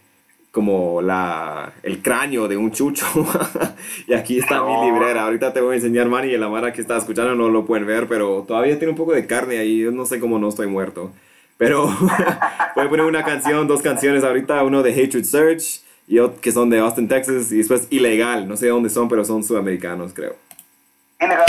[0.51, 3.07] como la, el cráneo de un chucho.
[4.07, 5.23] y aquí está mi librera.
[5.23, 7.87] Ahorita te voy a enseñar, Manny, y la Mara que está escuchando no lo pueden
[7.87, 9.79] ver, pero todavía tiene un poco de carne ahí.
[9.79, 11.13] Yo no sé cómo no estoy muerto.
[11.59, 11.87] Pero
[12.75, 16.53] voy a poner una canción, dos canciones ahorita, uno de Hatred Search y otro que
[16.53, 18.49] son de Austin, Texas, y después Ilegal.
[18.49, 20.37] No sé de dónde son, pero son sudamericanos, creo.
[21.21, 21.45] Ilegal.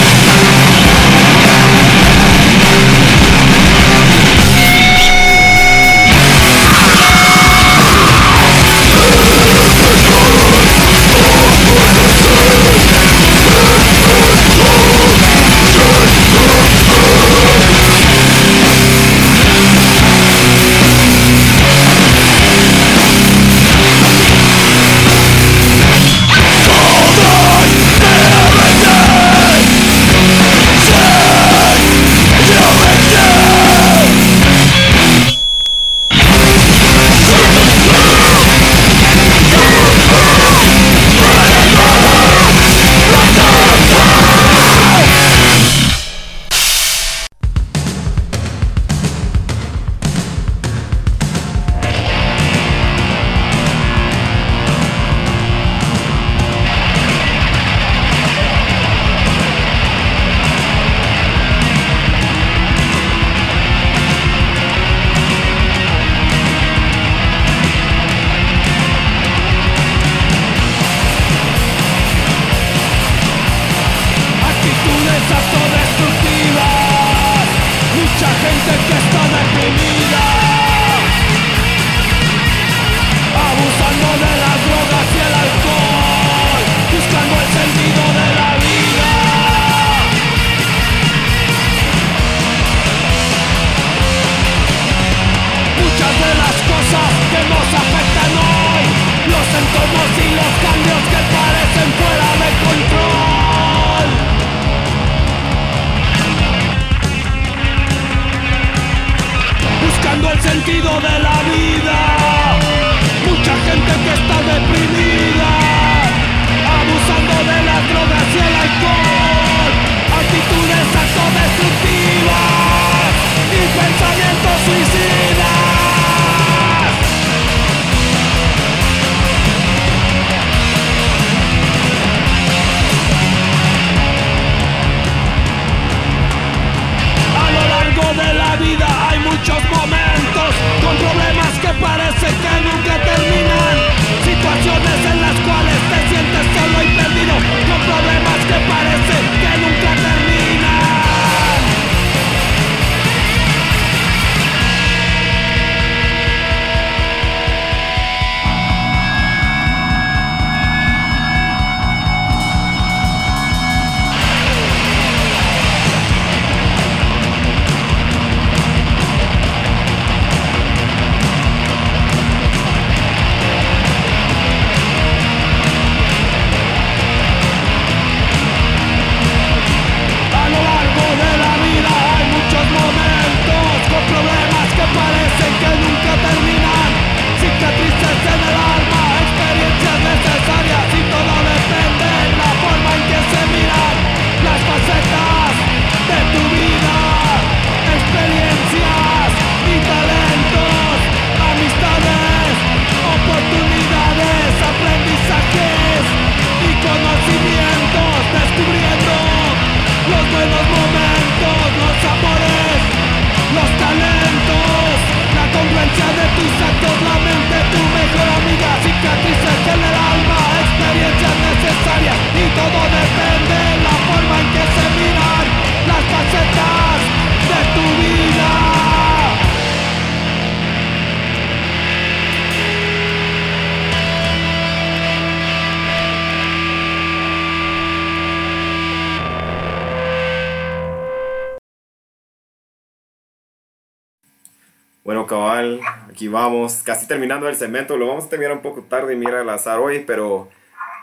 [246.84, 247.98] Casi terminando el cemento.
[247.98, 250.50] Lo vamos a terminar un poco tarde, mira el azar hoy, pero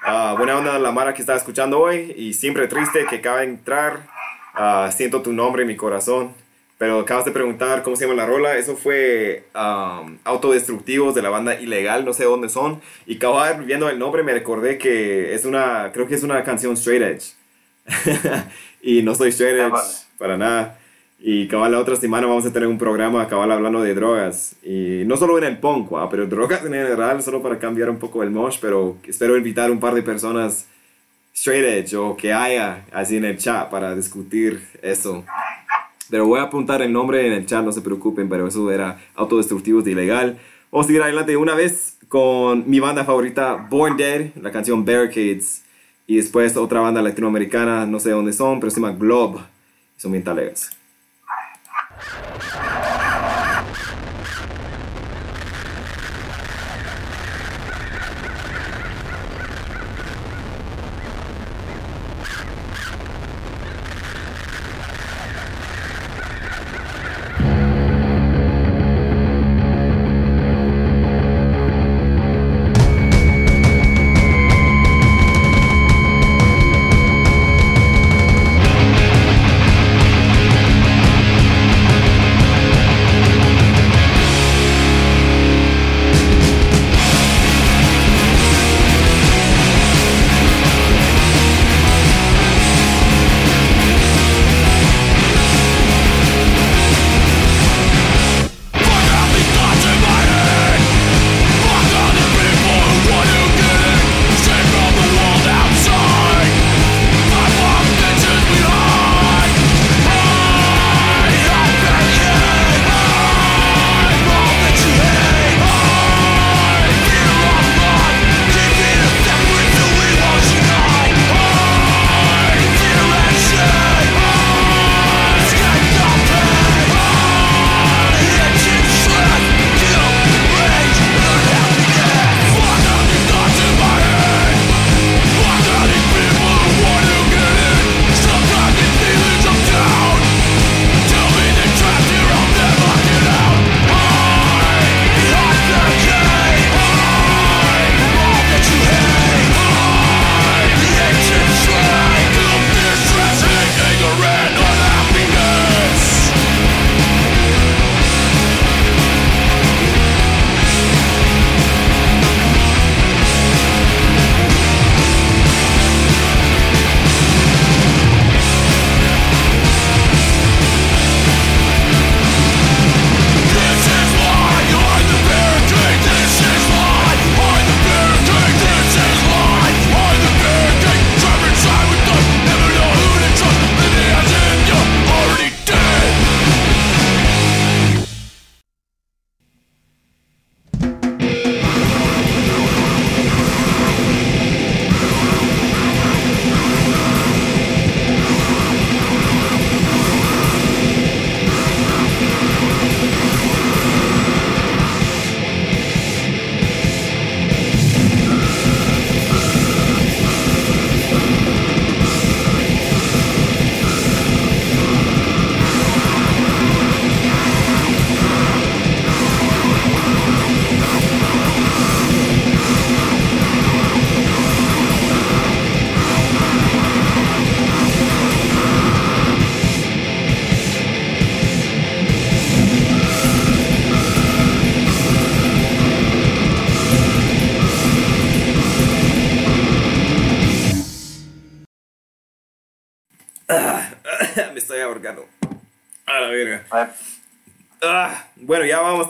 [0.03, 3.45] ah, buena onda la Mara que está escuchando hoy y siempre triste que acaba de
[3.47, 4.01] entrar.
[4.55, 6.33] Ah, siento tu nombre en mi corazón.
[6.79, 8.57] Pero acabas de preguntar cómo se llama la rola.
[8.59, 12.83] Eso fue um, Autodestructivos de la banda Ilegal, no sé dónde son.
[13.07, 16.75] Y cabal, viendo el nombre, me recordé que es una, creo que es una canción
[16.75, 17.33] straight edge.
[18.83, 19.89] y no soy straight edge Ah, vale.
[20.19, 20.76] para nada.
[21.29, 24.55] Y cabal, la otra semana vamos a tener un programa cabal hablando de drogas.
[24.63, 26.09] Y no solo en el punk, ¿va?
[26.09, 28.59] pero drogas en general, solo para cambiar un poco el mosh.
[28.61, 30.69] Pero espero invitar un par de personas
[31.35, 35.25] straight edge o que haya así en el chat para discutir eso.
[36.09, 39.01] Pero voy a apuntar el nombre en el chat, no se preocupen, pero eso era
[39.17, 40.39] autodestructivos de ilegal.
[40.71, 45.65] Vamos a seguir adelante una vez con mi banda favorita, Born Dead, la canción Barricades.
[46.07, 49.41] Y después otra banda latinoamericana, no sé dónde son, pero se llama Globe.
[49.97, 50.71] Son bien talegas.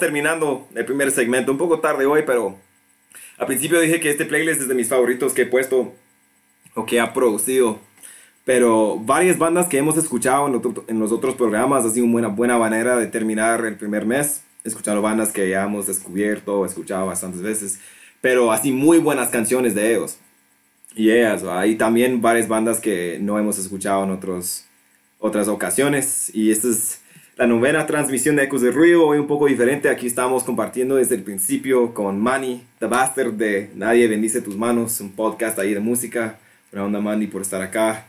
[0.06, 1.50] Terminando el primer segmento.
[1.50, 2.56] Un poco tarde hoy, pero
[3.38, 5.92] al principio dije que este playlist es de mis favoritos que he puesto
[6.74, 7.80] o que ha producido.
[8.44, 12.12] Pero varias bandas que hemos escuchado en, otro- en los otros programas ha sido una
[12.12, 14.42] buena, buena manera de terminar el primer mes.
[14.62, 17.80] Escuchando bandas que ya hemos descubierto, escuchado bastantes veces.
[18.20, 20.18] Pero así muy buenas canciones de ellos.
[20.94, 24.66] Y ellas, hay también varias bandas que no hemos escuchado en otros,
[25.18, 26.30] otras ocasiones.
[26.32, 27.00] Y esta es
[27.36, 29.90] la novena transmisión de Ecos de Ruido, hoy un poco diferente.
[29.90, 34.98] Aquí estamos compartiendo desde el principio con Manny, The Bastard de Nadie Bendice Tus Manos,
[35.02, 36.38] un podcast ahí de música.
[36.72, 38.06] Una onda Manny por estar acá.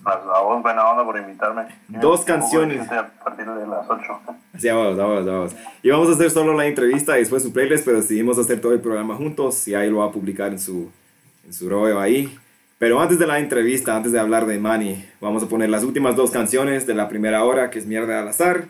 [0.00, 1.62] Pues, a vos, buena onda por invitarme.
[1.88, 2.88] Dos canciones.
[2.88, 4.20] A partir de las 8.
[4.58, 5.56] Sí, vamos, vamos, vamos.
[5.82, 8.72] Y vamos a hacer solo la entrevista y después su playlist, pero decidimos hacer todo
[8.72, 10.88] el programa juntos y ahí lo va a publicar en su,
[11.44, 12.32] en su rollo ahí.
[12.80, 16.16] Pero antes de la entrevista, antes de hablar de Manny, vamos a poner las últimas
[16.16, 18.68] dos canciones de la primera hora, que es Mierda al Azar.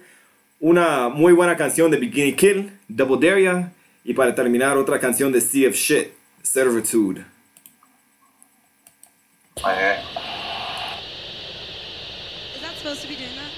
[0.59, 3.71] Una muy buena canción de Bikini Kill, Double Daria.
[4.03, 6.09] Y para terminar, otra canción de Sea of Shit,
[6.43, 7.25] Servitude.
[9.63, 9.99] Ay, ay.
[12.57, 13.53] Is that supposed to be doing that?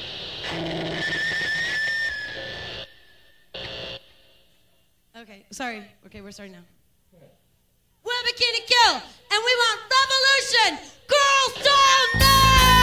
[5.22, 5.82] Okay, sorry.
[6.04, 6.81] Okay, we're starting now.
[8.22, 10.78] Bikini Kill, and we want revolution!
[11.08, 12.81] Girls don't know!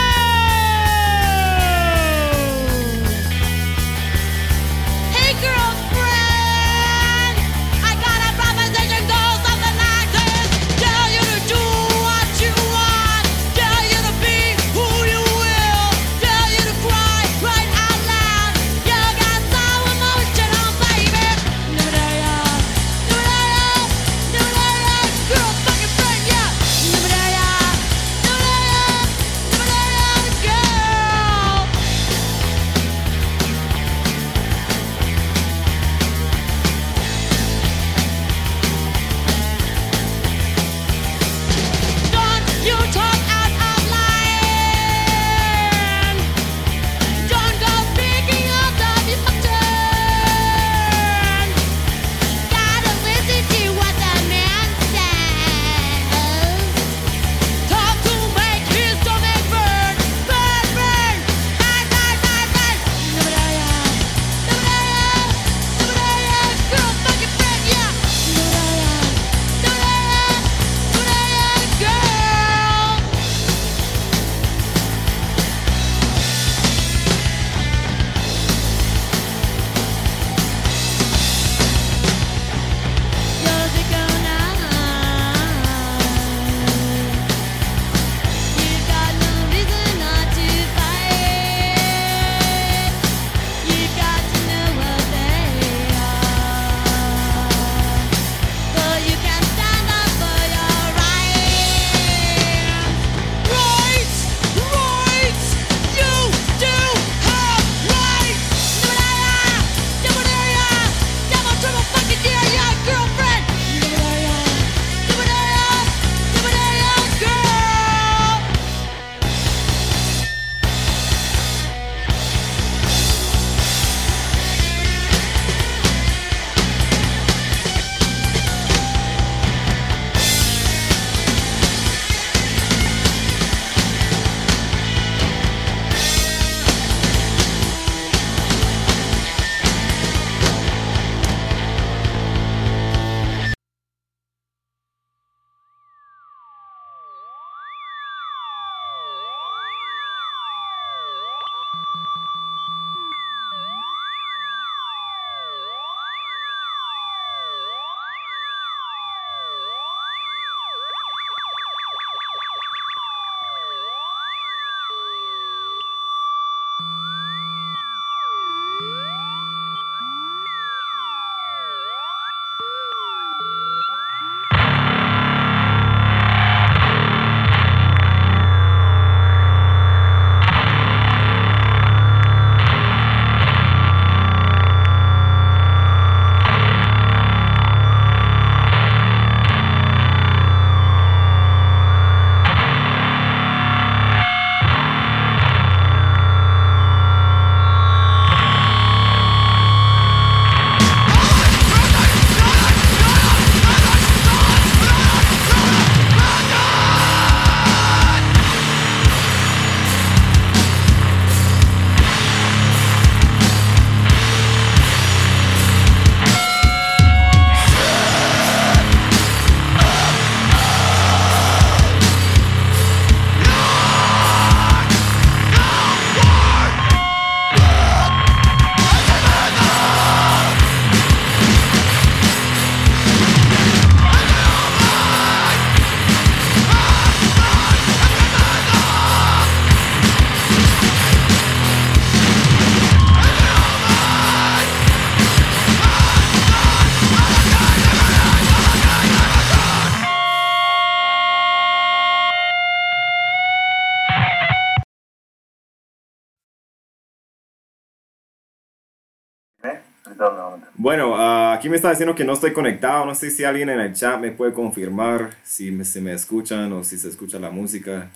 [260.90, 263.06] Bueno, ah, aquí me está diciendo que no estoy conectado.
[263.06, 266.72] No sé si alguien en el chat me puede confirmar si me, se me escuchan
[266.72, 268.10] o si se escucha la música.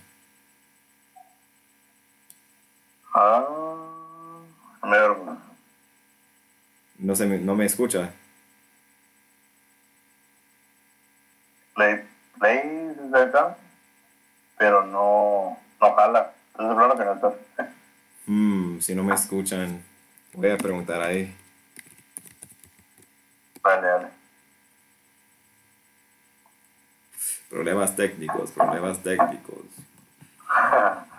[3.14, 3.46] Ah,
[6.98, 8.10] No, se me, no me escucha.
[11.76, 12.00] play,
[12.40, 13.56] play desde acá,
[14.58, 16.32] pero no, no jala.
[16.58, 17.34] Es el problema que no está.
[18.26, 19.80] Hmm, si no me escuchan,
[20.32, 21.32] voy a preguntar ahí.
[23.64, 24.08] Dale, dale.
[27.48, 29.64] Problemas técnicos, problemas técnicos.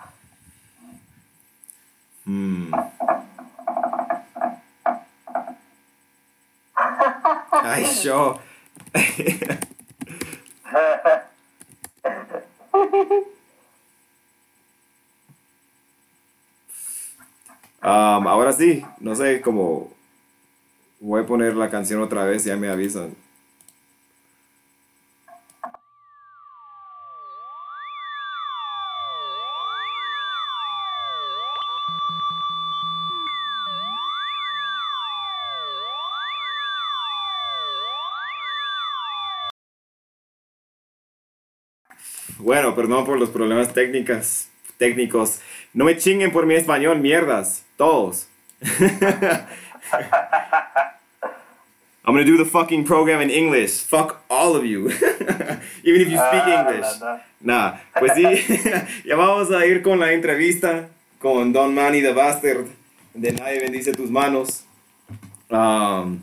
[2.26, 2.72] Hmm.
[7.62, 8.40] Ay, yo.
[17.86, 19.95] Um, ahora sí, no sé cómo.
[21.00, 23.14] Voy a poner la canción otra vez, ya me avisan.
[42.38, 44.48] Bueno, perdón por los problemas técnicas,
[44.78, 45.40] técnicos.
[45.74, 47.64] No me chinguen por mi español, mierdas.
[47.76, 48.28] Todos.
[52.04, 53.82] I'm gonna do the fucking program in English.
[53.82, 54.88] Fuck all of you.
[55.82, 57.00] Even if you speak Ah, English.
[57.00, 57.24] nada.
[57.40, 59.04] Nah, pues sí.
[59.04, 60.88] ya vamos a ir con la entrevista
[61.18, 62.66] con Don Manny the Bastard.
[63.12, 64.64] De Nadie Bendice Tus Manos.
[65.50, 66.22] Um,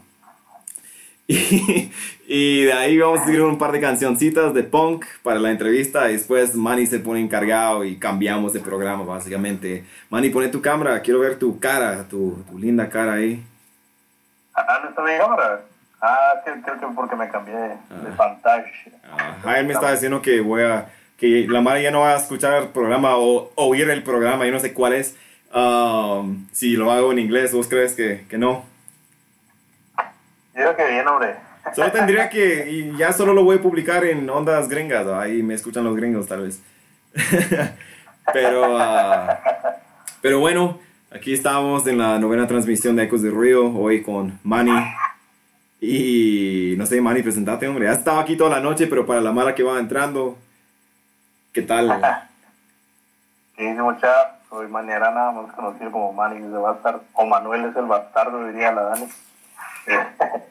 [1.27, 1.89] y,
[2.27, 6.09] y de ahí vamos a seguir un par de cancioncitas de punk para la entrevista.
[6.09, 9.83] Y después Manny se pone encargado y cambiamos de programa, básicamente.
[10.09, 11.01] Manny, pone tu cámara.
[11.01, 13.43] Quiero ver tu cara, tu, tu linda cara ahí.
[14.55, 15.61] Ah, ¿no está mi cámara?
[16.01, 18.65] Ah, sí, creo que porque me cambié de, de pantalla.
[19.11, 22.17] Ah, Jaime me está diciendo que voy a que la Mara ya no va a
[22.17, 25.15] escuchar el programa o oír el programa, yo no sé cuál es.
[25.53, 28.65] Um, si lo hago en inglés, ¿vos crees que, que no?
[30.53, 31.35] Yo creo que bien, hombre.
[31.73, 35.17] Solo tendría que, y ya solo lo voy a publicar en ondas gringas, ¿no?
[35.17, 36.61] ahí me escuchan los gringos tal vez.
[38.33, 39.39] pero, ah,
[40.21, 40.79] pero bueno,
[41.13, 44.71] aquí estamos en la novena transmisión de Ecos de Ruido, hoy con Manny.
[45.79, 47.89] Y no sé, Manny, presentate, hombre.
[47.89, 50.37] Has estado aquí toda la noche, pero para la mala que va entrando,
[51.53, 52.01] ¿qué tal?
[53.55, 54.39] ¿Qué mucha?
[54.49, 58.71] Soy Manny Arana, más conocido como Manny de Bastard, o Manuel es el bastardo, diría
[58.71, 59.07] la Dani.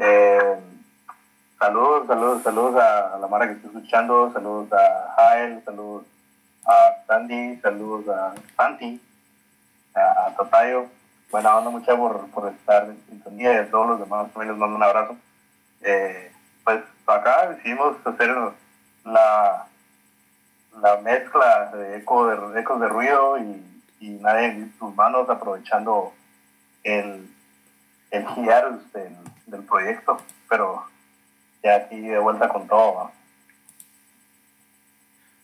[0.00, 0.54] Eh,
[1.58, 6.04] saludos, saludos, saludos a, a la Mara que está escuchando, saludos a Jael, saludos
[6.64, 9.00] a Sandy, saludos a Santi,
[9.98, 10.86] a, a Totayo.
[11.30, 14.76] Buena onda, por, por estar en sintonía y a todos los demás también les mando
[14.76, 15.16] un abrazo.
[15.82, 16.32] Eh,
[16.64, 18.34] pues acá decidimos hacer
[19.04, 19.66] la,
[20.80, 23.64] la mezcla de, eco de ecos de ruido y,
[24.20, 26.12] nadie en tus manos aprovechando
[26.84, 27.28] el,
[28.10, 29.16] el hiatus del,
[29.46, 30.18] del proyecto,
[30.48, 30.84] pero
[31.62, 33.10] ya aquí de vuelta con todo.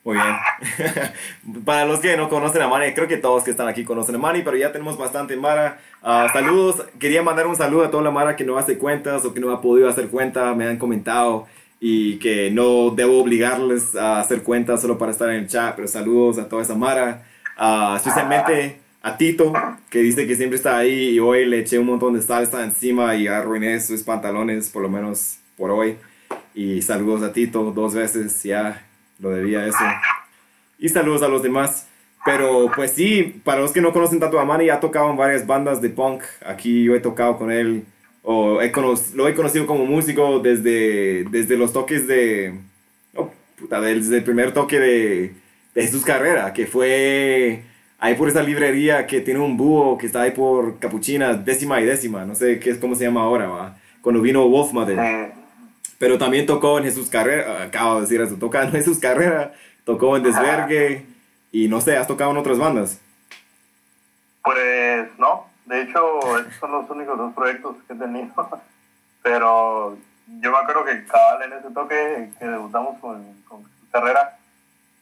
[0.05, 1.65] Muy bien.
[1.65, 4.19] Para los que no conocen a Manny, creo que todos que están aquí conocen a
[4.19, 5.79] Manny, pero ya tenemos bastante Mara.
[6.03, 6.85] Ah, saludos.
[6.99, 9.51] Quería mandar un saludo a toda la Mara que no hace cuentas o que no
[9.51, 10.55] ha podido hacer cuenta.
[10.55, 11.47] Me han comentado
[11.81, 15.89] y que no debo obligarles a hacer cuentas solo para estar en el chat, pero
[15.89, 17.25] saludos a toda esa Mara.
[17.57, 19.55] Ah, especialmente a Tito,
[19.89, 23.17] que dice que siempre está ahí y hoy le eché un montón de salsa encima
[23.17, 25.97] y arruiné sus pantalones, por lo menos por hoy.
[26.55, 28.85] Y saludos a Tito dos veces, ya
[29.25, 29.85] lo debía eso.
[30.79, 31.89] Y saludos a los demás.
[32.25, 35.47] Pero pues sí, para los que no conocen tanto a Manny, ha tocado en varias
[35.47, 36.23] bandas de punk.
[36.47, 37.85] Aquí yo he tocado con él,
[38.23, 38.73] o he
[39.15, 42.55] lo he conocido como músico desde, desde los toques de...
[43.15, 45.33] Oh, puta, desde el primer toque de,
[45.75, 47.63] de Jesús Carrera, que fue
[47.99, 51.85] ahí por esa librería que tiene un búho que está ahí por Capuchina, décima y
[51.85, 53.77] décima, no sé qué es, cómo se llama ahora, ¿va?
[54.01, 55.33] cuando vino Wolfmother.
[55.99, 59.53] Pero también tocó en Jesús Carrera, acabo de decir eso, toca en Jesús Carrera,
[59.85, 61.07] tocó en Desvergue
[61.53, 63.01] y no sé, has tocado en otras bandas.
[64.43, 68.35] Pues no, de hecho, estos son los únicos dos proyectos que he tenido.
[69.23, 69.97] Pero
[70.41, 74.37] yo me acuerdo que cabal en ese toque que debutamos con, con carrera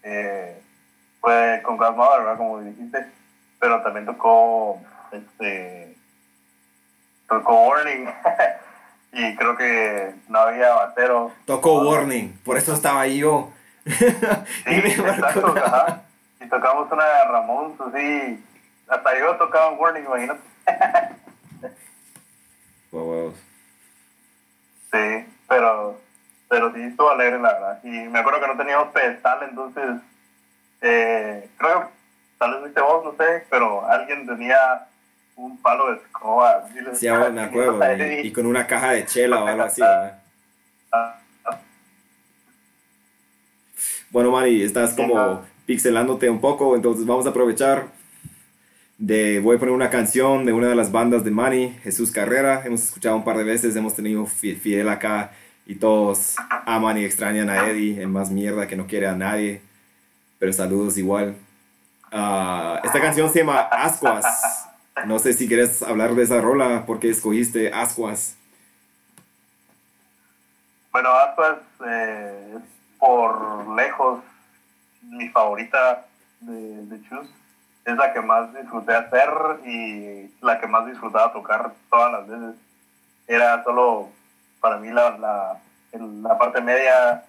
[0.02, 0.62] eh,
[1.20, 2.36] fue con Godmother, ¿verdad?
[2.36, 3.06] Como dijiste.
[3.58, 5.96] Pero también tocó, este,
[7.28, 8.06] tocó Warning.
[9.12, 11.32] y creo que no había batero.
[11.44, 13.50] Tocó Warning, por eso estaba yo.
[13.86, 13.92] Sí,
[14.66, 16.02] Y exacto, ajá.
[16.40, 18.44] Y tocamos una de Ramón, así.
[18.88, 20.40] Hasta yo tocaba Warning, imagínate.
[22.90, 23.34] Wow, wow.
[24.92, 25.98] Sí, pero,
[26.46, 27.80] pero sí estuvo alegre, la verdad.
[27.84, 30.02] Y me acuerdo que no teníamos pedestal, entonces,
[30.82, 31.86] eh, creo que
[32.38, 34.86] tal vez fuiste vos, no sé, pero alguien tenía
[35.36, 36.64] un palo de escoba.
[36.74, 37.80] le- Sí, ahora me acuerdo.
[38.22, 39.82] Y, y con una caja de chela o algo así.
[39.82, 40.18] Ah,
[44.10, 47.86] Bueno, Manny, estás como pixelándote un poco, entonces vamos a aprovechar
[48.98, 49.40] de...
[49.40, 52.62] Voy a poner una canción de una de las bandas de Manny, Jesús Carrera.
[52.64, 55.32] Hemos escuchado un par de veces, hemos tenido Fi- Fidel acá
[55.66, 56.34] y todos
[56.66, 59.62] aman y extrañan a Eddie, en más mierda que no quiere a nadie,
[60.38, 61.34] pero saludos igual.
[62.10, 64.61] Ah, esta canción se llama Ascuas.
[65.06, 68.36] No sé si quieres hablar de esa rola, porque escogiste Ascuas.
[70.92, 72.62] Bueno, Aspas eh, es
[72.98, 74.20] por lejos
[75.02, 76.04] mi favorita
[76.40, 77.26] de, de Chus.
[77.84, 79.28] Es la que más disfruté hacer
[79.66, 82.54] y la que más disfrutaba tocar todas las veces.
[83.26, 84.10] Era solo
[84.60, 85.58] para mí la, la,
[85.98, 87.24] la parte media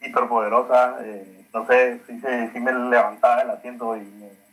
[0.00, 0.98] hiperpoderosa.
[1.02, 4.43] Eh, no sé, se- sí me levantaba el asiento y me-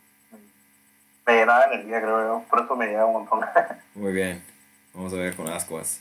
[1.26, 2.44] me llenaba de energía, creo yo.
[2.48, 3.40] Por eso me llega un montón.
[3.94, 4.42] Muy bien,
[4.94, 6.00] vamos a ver con Ascuas.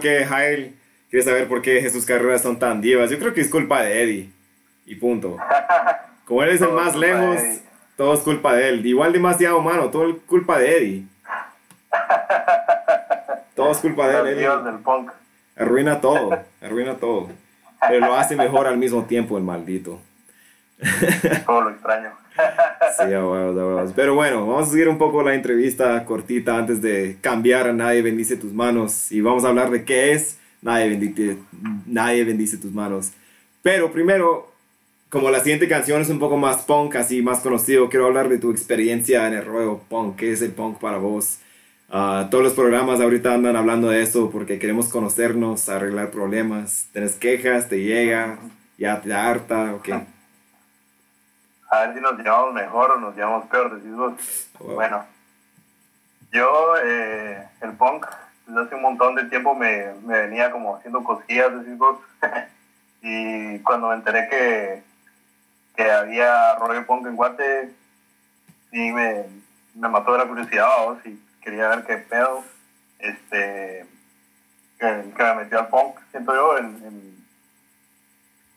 [0.00, 0.74] Por qué Jael
[1.10, 3.10] quiere saber por qué Jesús Carreras son tan divas.
[3.10, 4.30] Yo creo que es culpa de Eddie.
[4.86, 5.36] Y punto.
[6.24, 7.38] Como él es el más lejos,
[7.96, 8.86] todo es culpa de él.
[8.86, 11.04] Igual demasiado humano, todo es culpa de Eddie.
[13.56, 14.38] Todo es culpa de él.
[14.38, 15.10] dios Eddie del punk.
[15.54, 16.30] arruina todo,
[16.62, 17.28] arruina todo.
[17.86, 20.00] Pero lo hace mejor al mismo tiempo el maldito.
[21.44, 22.10] Todo lo extraño.
[22.96, 23.92] Sí.
[23.94, 28.02] Pero bueno, vamos a seguir un poco la entrevista cortita antes de cambiar a Nadie
[28.02, 29.12] bendice tus manos.
[29.12, 31.38] Y vamos a hablar de qué es Nadie bendice,
[31.86, 33.12] nadie bendice tus manos.
[33.62, 34.52] Pero primero,
[35.08, 38.38] como la siguiente canción es un poco más punk, así más conocido, quiero hablar de
[38.38, 40.16] tu experiencia en el ruedo punk.
[40.16, 41.38] ¿Qué es el punk para vos?
[41.88, 46.88] Ah, todos los programas ahorita andan hablando de eso porque queremos conocernos, arreglar problemas.
[46.92, 48.38] Tienes quejas, te llega,
[48.78, 49.88] ya te harta, ok.
[51.70, 54.48] A ver si nos llevamos mejor o nos llevamos peor, decís vos.
[54.58, 54.74] Wow.
[54.74, 55.04] Bueno,
[56.32, 58.06] yo, eh, el punk,
[58.46, 62.00] desde hace un montón de tiempo me, me venía como haciendo cosquillas, decís vos.
[63.02, 64.82] y cuando me enteré que,
[65.76, 67.72] que había rollo punk en Guate,
[68.72, 69.26] sí me,
[69.76, 72.44] me mató de la curiosidad, vamos, y quería ver qué pedo,
[72.98, 73.86] este,
[74.76, 77.26] que, que me metió al punk, siento yo, en, en,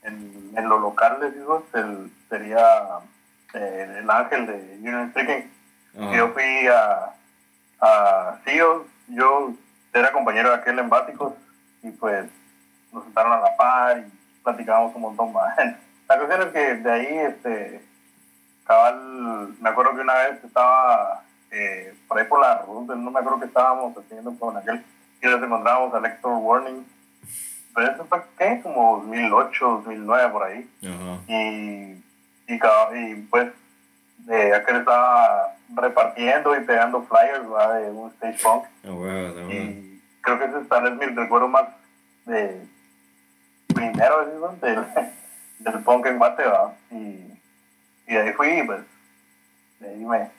[0.02, 3.00] en, en lo local, les digo, el, sería
[3.54, 5.52] eh, el ángel de Union Stricken.
[6.00, 6.16] Ajá.
[6.16, 7.14] Yo fui a,
[7.80, 8.40] a
[9.08, 9.54] yo,
[9.94, 11.34] era compañero de aquel en Básicos
[11.84, 12.26] y pues
[12.92, 14.12] nos sentaron a la par y
[14.42, 15.56] platicábamos un montón más.
[16.10, 17.82] La cuestión es que de ahí, este,
[18.66, 23.20] cabal, me acuerdo que una vez estaba eh, por ahí por la ruta, no me
[23.20, 24.84] acuerdo que estábamos haciendo con aquel,
[25.22, 26.86] y nos encontrábamos a Lector Warning.
[27.74, 28.60] Pero eso fue, ¿qué?
[28.62, 30.70] Como 2008, 2009, por ahí
[31.28, 32.03] y,
[32.48, 33.48] y, y pues
[34.20, 37.82] de aquel estaba repartiendo y pegando flyers ¿verdad?
[37.82, 39.54] de un stage punk huevos, ah, huevos.
[39.54, 41.66] y creo que ese es tal vez mi recuerdo más
[42.26, 42.62] de
[43.74, 44.86] primero ¿sí, del,
[45.60, 46.44] del punk en Guate
[46.92, 46.96] y,
[48.08, 48.82] y de ahí fui y pues
[49.80, 50.30] de ahí me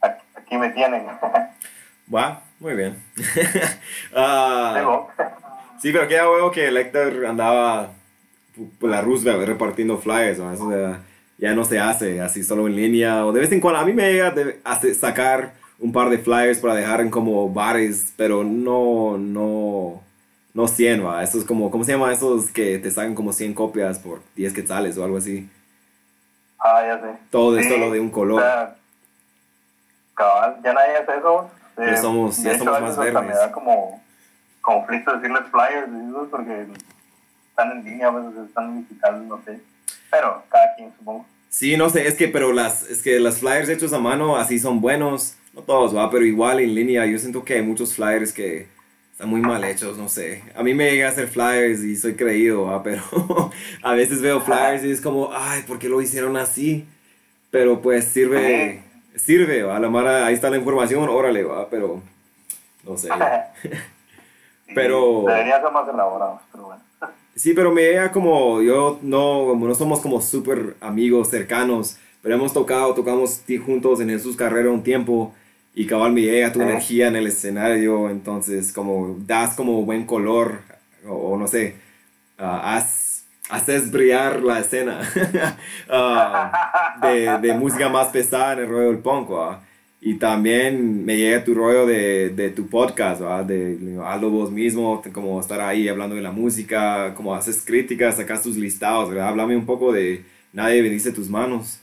[0.00, 1.06] aquí, aquí me tienen
[2.12, 3.02] Va, muy bien.
[4.16, 5.06] Ah,
[5.80, 7.90] sí, pero queda huevo que el Héctor andaba
[8.78, 10.52] por la Roosevelt repartiendo flyers, ¿no?
[10.52, 11.00] Eso ya,
[11.44, 13.26] ya no se hace así solo en línea.
[13.26, 14.60] O de vez en cuando, a mí me llega de
[14.94, 20.00] sacar un par de flyers para dejar en como bares, pero no, no,
[20.54, 21.22] no 100, ¿va?
[21.22, 22.10] Eso es como, ¿cómo se llama?
[22.12, 25.46] Esos que te sacan como 100 copias por 10 quetzales o algo así.
[26.58, 28.40] ah ya sé Todo es Sí, solo de un color.
[28.40, 28.76] o sea,
[30.14, 31.50] cabal, ya nadie hace eso.
[31.76, 33.28] Eh, Ya somos- ya de hecho, somos veces más verdes.
[33.28, 34.00] Me da como
[34.62, 35.88] conflicto decirles flyers,
[36.30, 36.66] porque
[37.50, 39.60] están en línea, a veces están en digital, no sé.
[40.10, 41.26] Pero cada quien, supongo.
[41.54, 44.58] Sí, no sé, es que, pero las, es que las flyers hechos a mano así
[44.58, 45.36] son buenos.
[45.52, 48.66] No todos, va, pero igual en línea yo siento que hay muchos flyers que
[49.12, 50.42] están muy mal hechos, no sé.
[50.56, 53.04] A mí me llega a hacer flyers y soy creído, va, pero
[53.84, 56.88] a veces veo flyers y es como, ay, ¿por qué lo hicieron así?
[57.52, 58.82] Pero pues sirve,
[59.14, 62.02] sirve, va, la mara, ahí está la información, órale, va, pero
[62.82, 63.10] no sé.
[64.74, 66.82] Pero- Deberían ser más elaborados, pero bueno.
[67.36, 72.36] Sí, pero me llega como, yo no, como no somos como súper amigos cercanos, pero
[72.36, 75.34] hemos tocado, tocamos ti- juntos en Jesús Carrera un tiempo
[75.74, 76.70] y cabal me llega tu Ajá.
[76.70, 80.60] energía en el escenario, entonces como das como buen color,
[81.08, 81.74] o, o no sé,
[82.38, 85.00] ah, haz- haces brillar la escena
[85.90, 89.60] ah, de, de música más pesada en el rollo del punk, ¿va?
[90.06, 93.42] Y también me llega tu rollo de, de tu podcast, ¿va?
[93.42, 98.16] De know, hazlo vos mismo, como estar ahí hablando de la música, como haces críticas,
[98.16, 99.28] sacas tus listados, ¿verdad?
[99.28, 100.24] Háblame un poco de
[100.54, 101.80] Nadie bendice tus manos.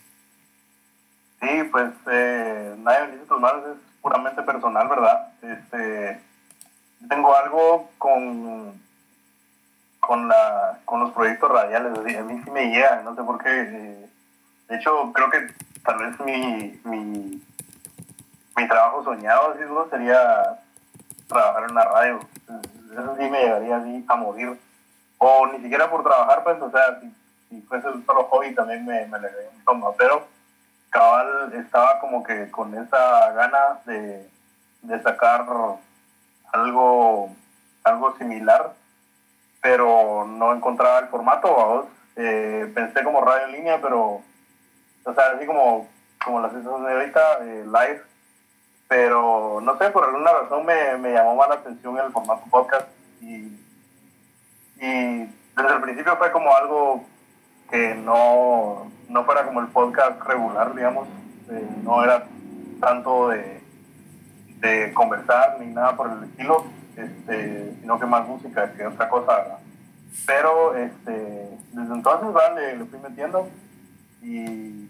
[1.42, 5.28] Sí, pues eh, nadie bendice tus manos, es puramente personal, ¿verdad?
[5.42, 6.22] Este,
[7.10, 8.72] tengo algo con,
[10.00, 13.50] con, la, con los proyectos radiales, a mí sí me llega, no sé por qué.
[13.50, 14.10] eh,
[14.70, 15.54] de hecho, creo que
[15.84, 17.42] tal vez mi, mi,
[18.56, 19.90] mi trabajo soñado así, ¿no?
[19.90, 20.60] sería
[21.28, 22.20] trabajar en una radio.
[22.92, 24.60] Eso sí me llegaría así a morir.
[25.18, 27.14] O ni siquiera por trabajar, pues, o sea, si,
[27.50, 29.94] si fuese un solo hobby también me, me alegraría un ¿no?
[29.98, 30.28] Pero
[30.90, 34.30] cabal estaba como que con esa gana de,
[34.82, 35.46] de sacar
[36.52, 37.34] algo,
[37.84, 38.74] algo similar,
[39.62, 41.88] pero no encontraba el formato.
[42.16, 44.22] Eh, pensé como radio en línea, pero,
[45.06, 45.88] o sea, así como,
[46.24, 48.02] como las de ahorita, eh, live,
[48.92, 52.90] pero no sé, por alguna razón me, me llamó más la atención el formato podcast
[53.22, 53.58] y,
[54.82, 57.06] y desde el principio fue como algo
[57.70, 61.08] que no, no fuera como el podcast regular, digamos,
[61.52, 62.26] eh, no era
[62.82, 63.62] tanto de,
[64.60, 66.66] de conversar ni nada por el estilo,
[66.98, 69.60] este, sino que más música que otra cosa.
[70.28, 72.56] Pero este, desde entonces ¿verdad?
[72.58, 73.48] le, le fui metiendo
[74.22, 74.90] y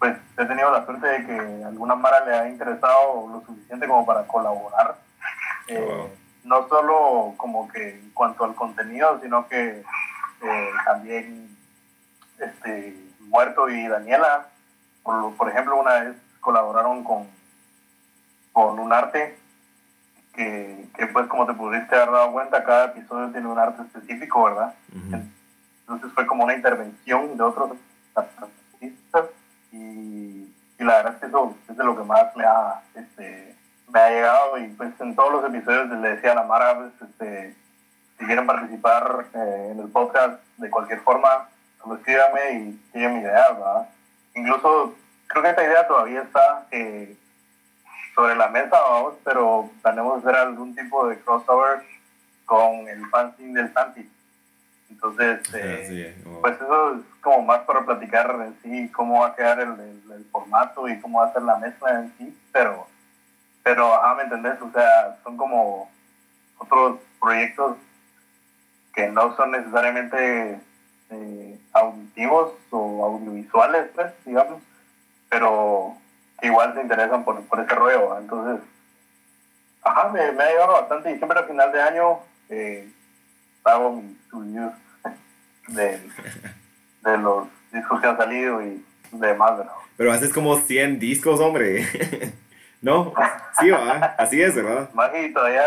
[0.00, 4.04] pues he tenido la suerte de que alguna Mara le ha interesado lo suficiente como
[4.04, 4.96] para colaborar.
[5.68, 6.10] Eh, Wow.
[6.42, 9.84] No solo como que en cuanto al contenido, sino que
[10.42, 11.56] eh, también
[12.38, 14.48] este, Muerto y Daniela,
[15.04, 17.28] por, por ejemplo, una vez colaboraron con,
[18.52, 19.38] con un arte
[20.32, 24.42] que, que, pues como te pudiste haber dado cuenta, cada episodio tiene un arte específico,
[24.44, 24.74] ¿verdad?
[24.92, 27.72] Entonces fue como una intervención de otros
[29.72, 33.54] y, la verdad es que eso es de lo que más me ha, este,
[33.88, 37.10] me ha llegado y pues en todos los episodios le decía a la Mara, pues,
[37.10, 37.54] este,
[38.18, 41.48] si quieren participar eh, en el podcast de cualquier forma,
[41.82, 43.88] solo escríbame y siguen mi idea, ¿verdad?
[44.34, 44.94] Incluso
[45.26, 47.16] creo que esta idea todavía está eh,
[48.14, 51.82] sobre la mesa, vamos, pero planeamos hacer algún tipo de crossover
[52.44, 54.10] con el fanzine del Santi.
[55.02, 59.60] Entonces, eh, pues eso es como más para platicar en sí cómo va a quedar
[59.60, 62.86] el, el- el formato y cómo va a ser la mezcla en sí, pero,
[63.62, 64.60] pero, ajá, ¿me entendés?
[64.60, 65.90] O sea, son como
[66.58, 67.76] otros proyectos
[68.94, 70.60] que no son necesariamente
[71.10, 74.60] eh, auditivos o audiovisuales, pues, digamos,
[75.28, 75.94] pero
[76.40, 78.66] que igual se interesan por, por ese rollo, entonces,
[79.82, 82.18] ajá, me, me ha ayudado bastante y siempre al final de año
[82.48, 82.92] eh,
[83.64, 84.72] hago mis reviews
[85.74, 86.00] de,
[87.04, 89.72] de los discos que han salido y demás, ¿verdad?
[89.96, 91.86] Pero haces como 100 discos, hombre.
[92.82, 93.12] ¿No?
[93.60, 94.14] Sí, va.
[94.18, 94.88] Así es, ¿verdad?
[95.22, 95.62] Y todavía,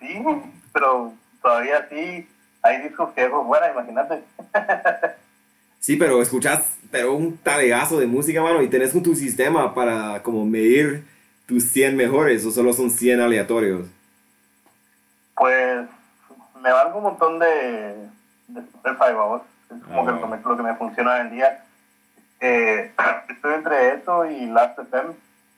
[0.00, 0.24] sí,
[0.72, 1.12] pero
[1.42, 2.26] todavía sí
[2.62, 4.22] hay discos que dejo fuera, imagínate.
[5.82, 10.22] Sí, pero escuchas pero un talegazo de música, mano, y tenés un tu sistema para
[10.22, 11.04] como medir
[11.46, 13.88] tus 100 mejores o solo son 100 aleatorios.
[15.34, 15.88] Pues
[16.62, 17.96] me valgo un montón de,
[18.48, 19.42] Spotify, vamos.
[19.74, 20.04] Es como Ah.
[20.14, 21.64] que lo, me- lo que me funciona hoy en día.
[22.40, 22.90] Eh,
[23.30, 25.14] estoy entre eso y Last.fm.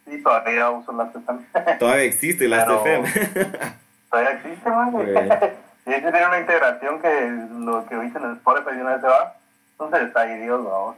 [0.06, 1.40] Sí, todavía uso Last.fm.
[1.78, 3.08] Todavía existe la Pero- FM.
[4.10, 4.92] todavía existe, man.
[5.86, 9.06] Y ese tiene una integración que lo que dicen en Spotify de una vez se
[9.06, 9.34] va.
[9.72, 10.96] Entonces ahí Dios, vamos.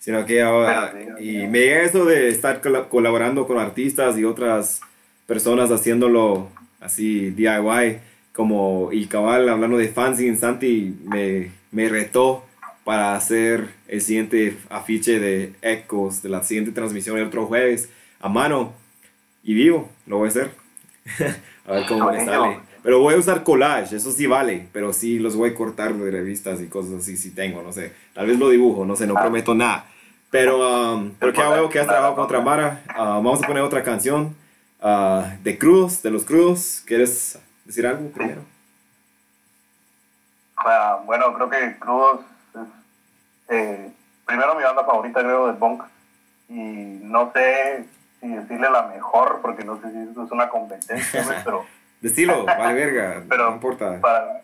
[0.00, 1.46] Sino que ahora, sí, y sí.
[1.46, 4.80] me llega eso de estar cola- colaborando con artistas y otras
[5.26, 6.48] personas haciéndolo
[6.80, 8.00] así DIY,
[8.36, 12.44] como y cabal hablando de fanzine, Santi me, me retó
[12.84, 17.88] para hacer el siguiente afiche de Ecos de la siguiente transmisión el otro jueves
[18.20, 18.74] a mano
[19.42, 20.50] y vivo, lo voy a hacer.
[21.66, 22.58] a ver cómo me sale.
[22.82, 26.10] Pero voy a usar collage, eso sí vale, pero sí los voy a cortar de
[26.10, 27.92] revistas y cosas así si tengo, no sé.
[28.12, 29.86] Tal vez lo dibujo, no sé, no prometo nada.
[30.30, 32.84] Pero, um, qué hago que has trabajado con otra Mara.
[32.88, 34.36] Ah, vamos a poner otra canción
[34.82, 36.82] ah, de Crudos, de los Crudos.
[36.84, 38.42] ¿Quieres decir algo primero?
[41.04, 42.20] Bueno, creo que Crudos
[42.54, 42.60] es
[43.48, 43.92] eh,
[44.24, 45.82] primero mi banda favorita, creo, de punk.
[46.48, 46.54] Y
[47.02, 47.84] no sé
[48.20, 51.64] si decirle la mejor, porque no sé si esto es una competencia, pero,
[52.00, 54.00] Decilo, vale verga, pero no importa.
[54.00, 54.42] para-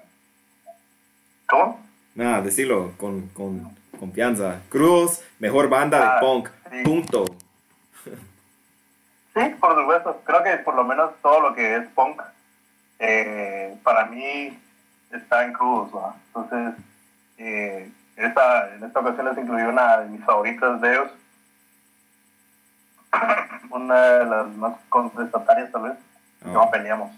[1.48, 1.84] ¿Cómo?
[2.14, 4.60] Nada, decilo con, con confianza.
[4.68, 6.82] Crudos, mejor banda de Ah, punk, sí.
[6.82, 7.24] punto.
[9.34, 10.20] Sí, por supuesto.
[10.24, 12.20] Creo que por lo menos todo lo que es punk,
[13.04, 14.56] eh, para mí
[15.10, 16.14] está en crudos, ¿va?
[16.28, 16.84] Entonces,
[17.36, 21.10] eh, esta, en esta ocasión les incluí una de mis favoritas de ellos.
[23.70, 25.98] Una de las más contestatarias, tal vez.
[26.44, 27.10] No peleamos.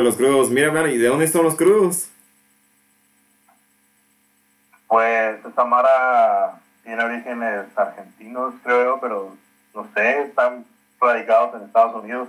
[0.00, 0.50] Los crudos.
[0.50, 2.08] Mira, man, ¿y de dónde son los crudos?
[4.88, 9.36] Pues esta Mara tiene orígenes argentinos, creo yo, pero
[9.74, 10.64] no sé, están
[11.00, 12.28] radicados en Estados Unidos.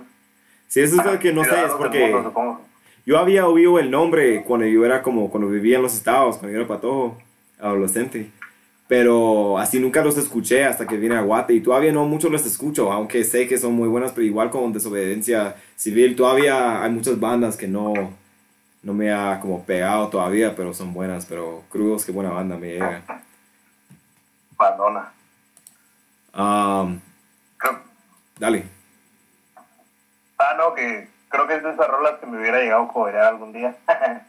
[0.68, 2.60] Sí, eso es lo que no sé, es porque mundo,
[3.06, 6.52] yo había oído el nombre cuando yo era como, cuando vivía en los estados, cuando
[6.56, 7.18] yo era patojo,
[7.60, 8.30] adolescente.
[8.86, 12.44] Pero así nunca los escuché hasta que vine a Guate y todavía no muchos los
[12.44, 17.18] escucho, aunque sé que son muy buenas, pero igual con desobediencia civil todavía hay muchas
[17.18, 17.94] bandas que no,
[18.82, 22.72] no me ha como pegado todavía, pero son buenas, pero crudos, qué buena banda me
[22.72, 23.02] llega.
[24.56, 25.12] Bandona.
[26.36, 27.00] Um,
[28.38, 28.64] dale.
[30.38, 33.24] ah, no, que creo que es de esas rolas que me hubiera llegado a coberear
[33.24, 33.74] algún día.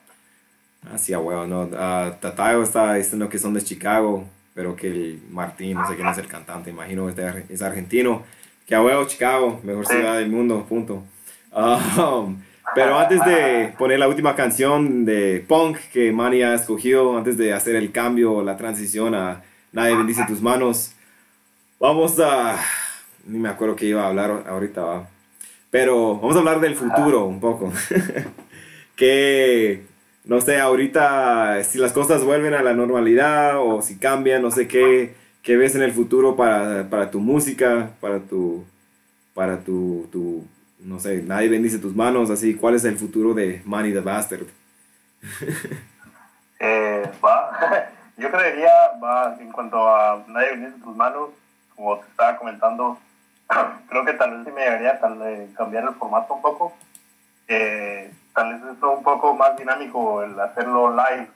[0.93, 1.69] Así a huevo, ¿no?
[1.77, 4.23] Ah, Tatayo está diciendo que son de Chicago,
[4.55, 8.23] pero que el Martín, no sé quién es el cantante, imagino que es, argentino.
[8.65, 11.03] Que a huevo, Chicago, mejor ciudad del mundo, punto.
[11.53, 12.41] Um,
[12.73, 17.53] Pero antes de poner la última canción de punk que Manny ha escogido, antes de
[17.53, 20.93] hacer el cambio, la transición a Nadie bendice tus manos,
[21.81, 22.57] vamos a...
[23.25, 25.09] Ni me acuerdo que iba a hablar ahorita, ¿va?
[25.69, 27.73] pero vamos a hablar del futuro un poco.
[28.95, 29.83] que,
[30.25, 34.67] no sé, ahorita si las cosas vuelven a la normalidad o si cambian, no sé
[34.67, 38.65] qué, qué ves en el futuro para, para tu música, para tu,
[39.33, 40.45] para tu, tu,
[40.79, 44.47] no sé, nadie bendice tus manos, así, ¿cuál es el futuro de Manny the Bastard?
[46.57, 47.51] Eh, va,
[48.17, 48.71] yo creería,
[49.03, 51.31] va, en cuanto a nadie bendice tus manos,
[51.75, 52.97] como te estaba comentando,
[53.89, 55.19] creo que tal vez sí me debería tal
[55.53, 56.73] cambiar el formato un poco.
[57.49, 61.27] Eh, tal vez es un poco más dinámico el hacerlo live,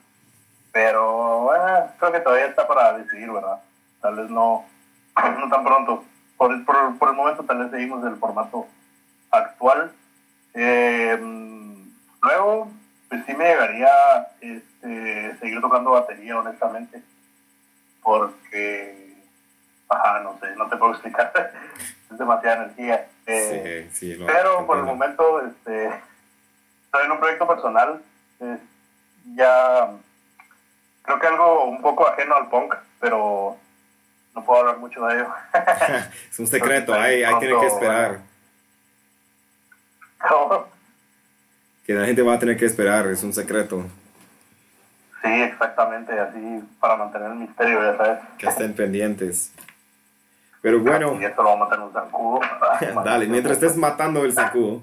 [0.72, 3.58] pero eh, creo que todavía está para decidir, ¿verdad?
[4.00, 4.64] Tal vez no,
[5.38, 6.04] no tan pronto.
[6.36, 8.66] Por, el- por, por el momento tal vez seguimos el formato
[9.30, 9.92] actual.
[10.54, 11.18] Eh,
[12.22, 12.70] luego,
[13.08, 13.88] pues sí me llegaría
[14.40, 17.02] este, seguir tocando batería, honestamente,
[18.02, 19.14] porque,
[19.88, 21.32] ajá, no sé, no te puedo explicar,
[22.10, 23.06] es demasiada energía.
[23.26, 24.24] Eh, sí, sí.
[24.26, 25.90] pero por el momento, este,
[26.90, 28.02] estoy en un proyecto personal,
[28.40, 28.58] eh,
[29.36, 29.90] ya
[31.02, 33.56] creo que algo un poco ajeno al punk, pero
[34.34, 35.28] no puedo hablar mucho de ello.
[36.30, 38.18] es un secreto, ahí, ahí tiene que esperar.
[40.28, 40.66] ¿Cómo?
[41.86, 43.84] Que la gente va a tener que esperar, es un secreto.
[45.22, 48.18] Sí, exactamente, así para mantener el misterio, ya sabes.
[48.36, 49.52] Que estén pendientes.
[50.60, 52.40] Pero bueno, Y esto lo vamos a en un zancudo.
[53.04, 54.82] dale, mientras estés matando el sacudo,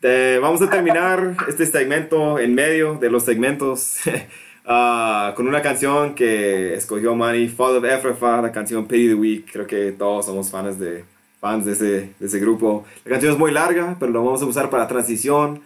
[0.00, 3.98] te- vamos a terminar este segmento en medio de los segmentos
[4.66, 9.50] ah, con una canción que escogió Manny, Fall of Ephrathah, la canción Pity the Week.
[9.52, 11.04] Creo que todos somos fans de,
[11.40, 12.84] fans de, ese, de ese grupo.
[13.04, 15.62] La canción es muy larga, pero lo vamos a usar para transición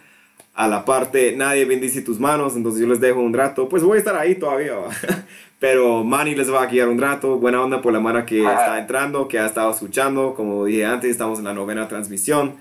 [0.53, 3.95] a la parte Nadie bendice tus manos, entonces yo les dejo un rato, pues voy
[3.95, 4.75] a estar ahí todavía,
[5.59, 8.77] pero Manny les va a guiar un rato, buena onda por la mano que está
[8.79, 12.55] entrando, que ha estado escuchando, como dije antes, estamos en la novena transmisión,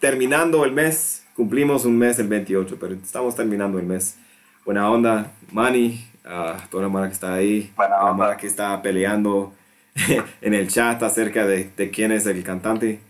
[0.00, 4.18] Terminando el mes, cumplimos un mes el 28, pero estamos terminando el mes,
[4.64, 8.80] buena onda, Manny, ah, toda la mano que está ahí, Buena la mano que está
[8.82, 9.52] peleando
[10.40, 13.00] en el chat acerca de, de quién es el cantante,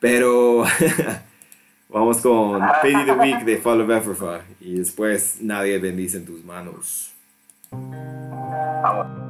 [0.00, 0.64] pero...
[1.90, 6.44] Vamos con Pity the Week de Fall of Ephrathah y después Nadie bendice en tus
[6.44, 7.14] manos.
[7.70, 9.27] Vamos.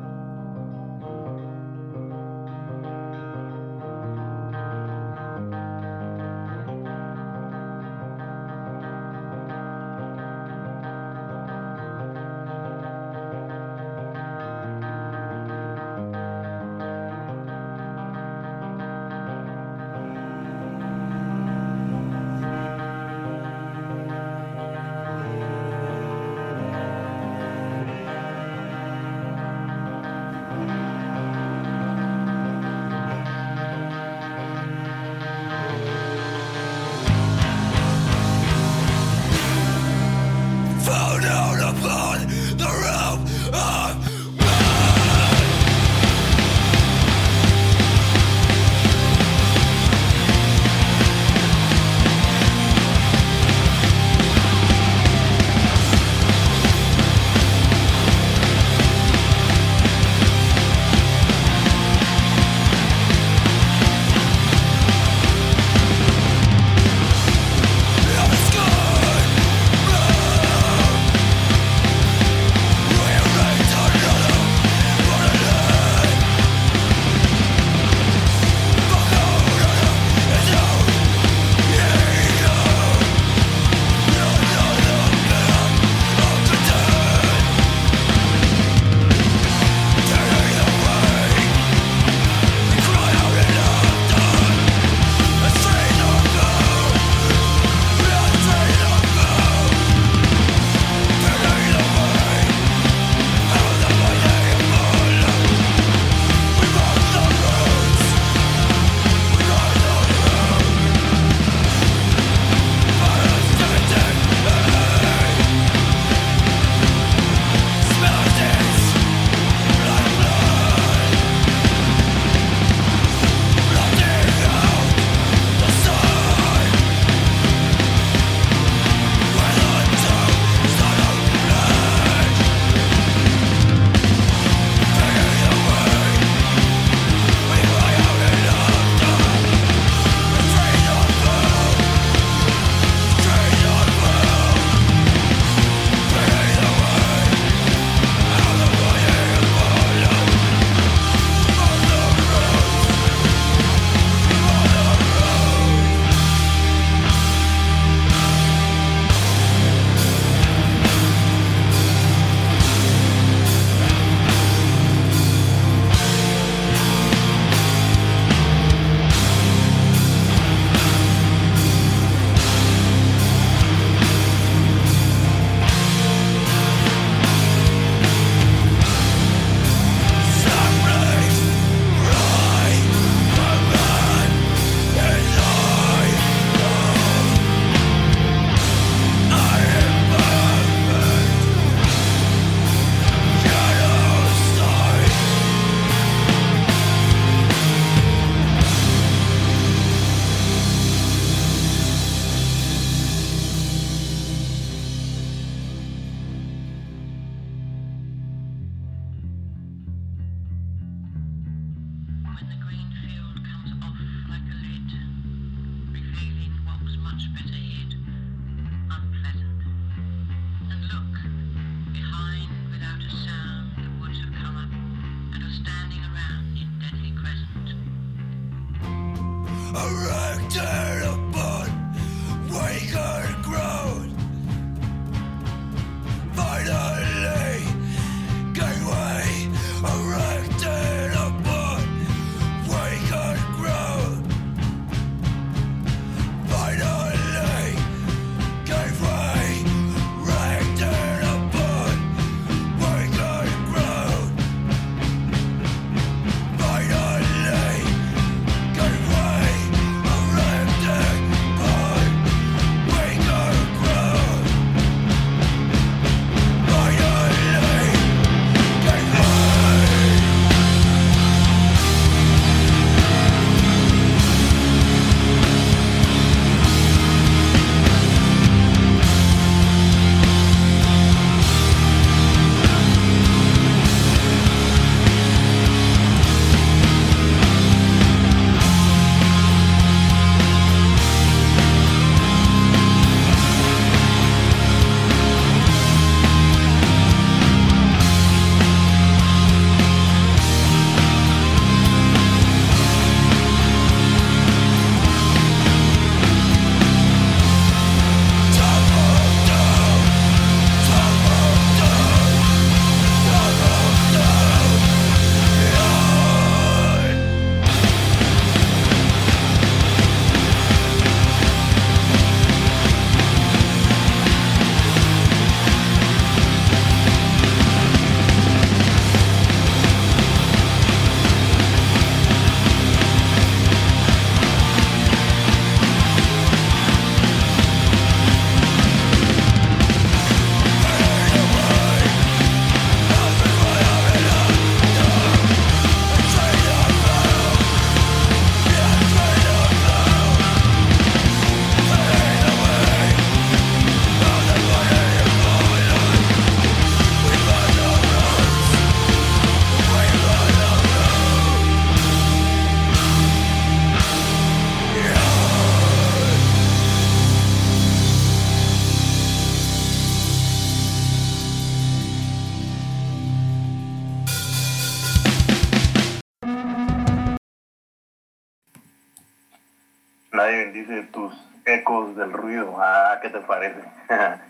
[380.78, 381.32] Dice tus
[381.64, 382.76] ecos del ruido.
[382.78, 383.80] Ah, ¿qué te parece?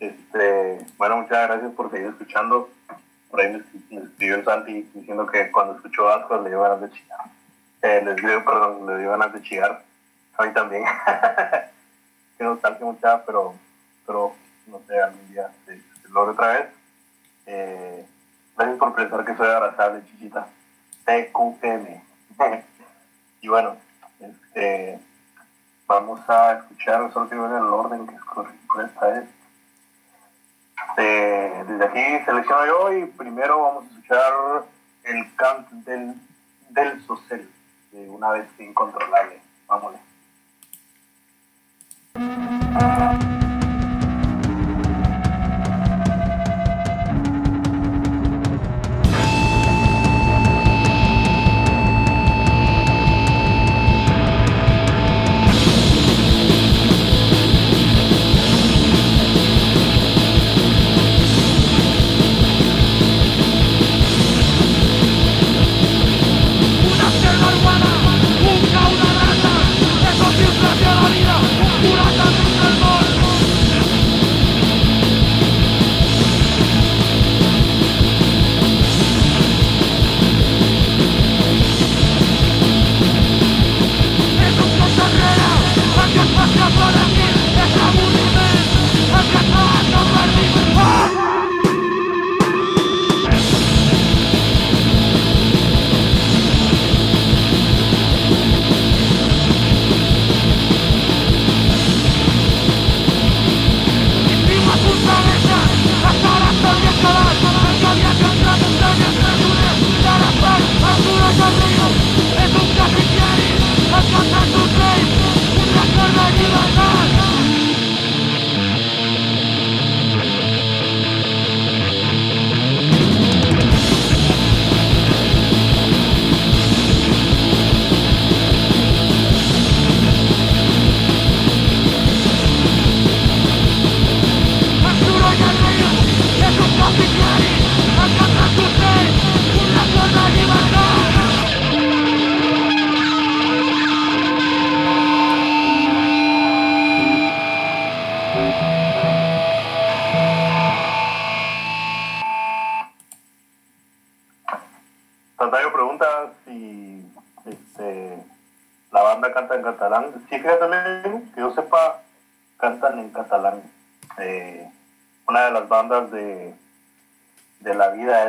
[0.00, 2.70] este, bueno, muchas gracias por seguir escuchando.
[3.30, 3.52] Por ahí
[3.90, 7.20] me, escribió el Santi diciendo que cuando escuchó Ascos le dio ganas de chillar.
[7.82, 9.82] Eh, les dio, perdón, le dio ganas de chillar.
[10.38, 10.84] A mí también.
[12.38, 13.54] que nostalgia pero,
[14.06, 14.34] pero
[14.66, 16.68] no sé, algún día se, se otra vez.
[17.46, 18.06] Eh,
[18.56, 20.46] gracias por pensar que soy abrazable, chichita.
[21.04, 22.02] TQM.
[23.40, 23.76] y bueno,
[24.20, 25.00] este,
[25.92, 29.28] vamos a escuchar, solo quiero ver el orden que escogí por esta vez.
[30.96, 34.32] Eh, desde aquí selecciono yo y primero vamos a escuchar
[35.04, 36.14] el cant del,
[36.70, 37.48] del Socel,
[37.92, 39.40] de una vez incontrolable.
[39.66, 40.00] Vámonos.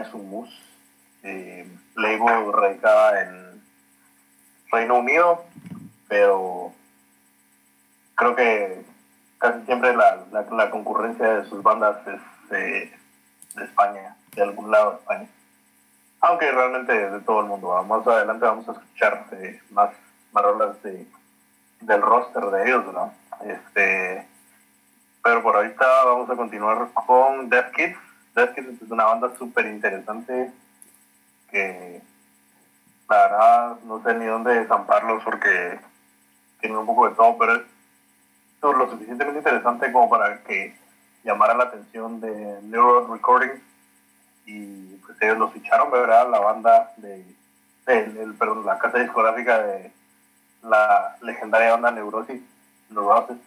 [0.03, 0.49] Es un mus.
[1.23, 3.61] Eh, label radicada en
[4.71, 5.45] Reino Unido,
[6.07, 6.73] pero
[8.15, 8.85] creo que
[9.37, 12.21] casi siempre la, la, concurrencia de sus bandas es
[12.51, 12.91] eh,
[13.55, 15.27] de España, de algún lado de España
[16.23, 17.83] aunque realmente de todo el mundo.
[17.83, 19.91] Más adelante vamos a escuchar eh, más,
[20.31, 21.05] más de,
[21.81, 23.13] del roster de ellos, ¿no?
[23.45, 24.25] Este,
[25.21, 27.97] pero por ahorita vamos a continuar con Death Kids.
[28.33, 30.51] Kids es una banda súper interesante
[31.49, 32.01] que
[33.09, 35.79] la verdad no sé ni dónde desamparlos porque
[36.59, 37.61] tienen un poco de todo, pero es
[38.61, 40.75] lo suficientemente interesante como para que
[41.23, 43.61] llamara la atención de Neural Recordings
[44.45, 46.29] y pues ellos los ficharon, ¿verdad?
[46.29, 47.23] La banda de,
[47.85, 49.91] el, perdón, la casa discográfica de
[50.63, 52.41] la legendaria banda Neurosis,
[52.89, 53.37] los.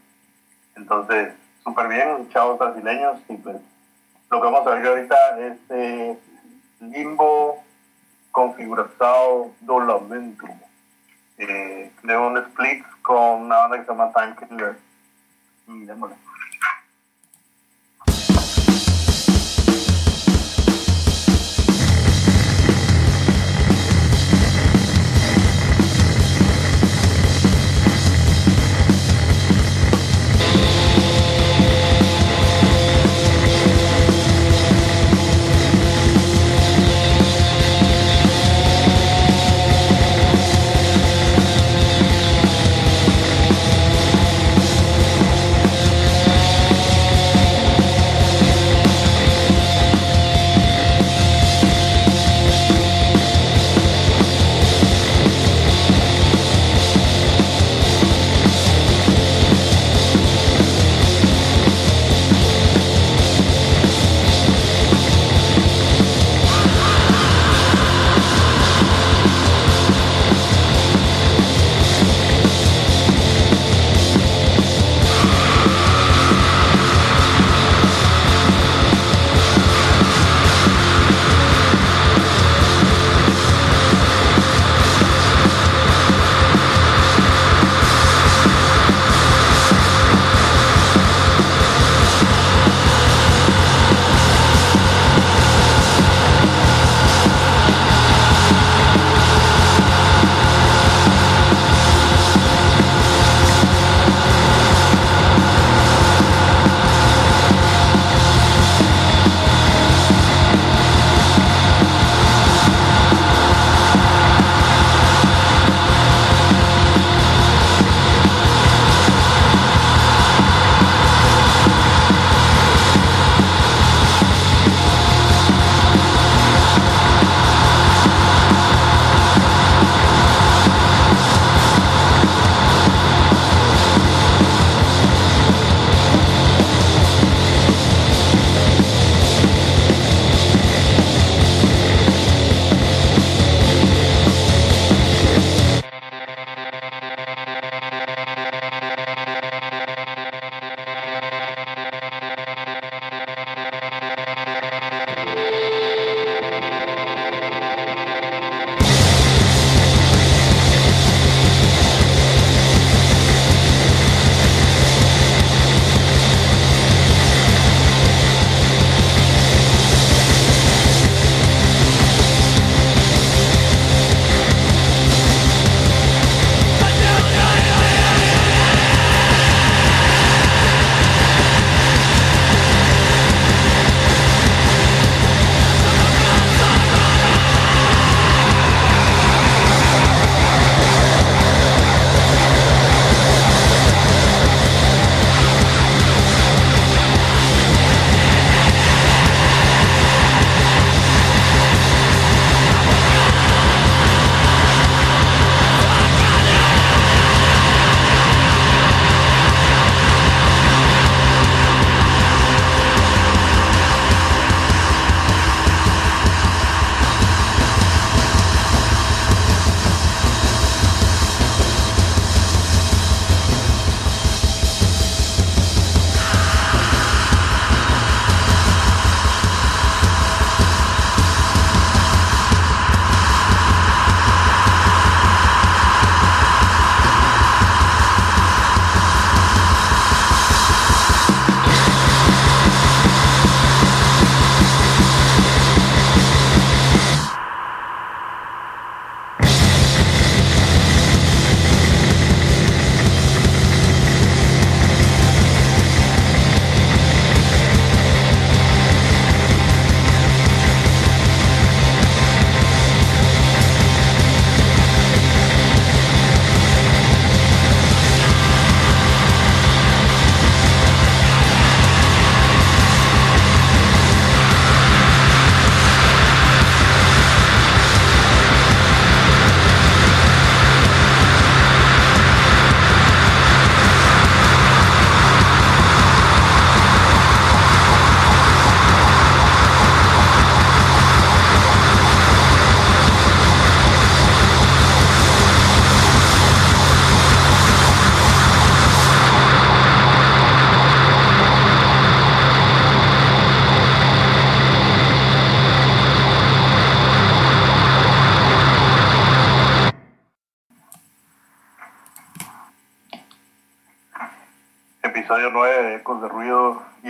[0.76, 1.34] Entonces,
[1.64, 3.56] súper bien, chavos brasileños, y pues
[4.30, 6.18] lo que vamos a ver ahorita es eh,
[6.80, 7.62] Limbo
[8.32, 10.46] Configuração do Lamento,
[11.38, 14.78] eh, de un split con una banda que se llama Time Killer.
[15.68, 16.16] Y démosle.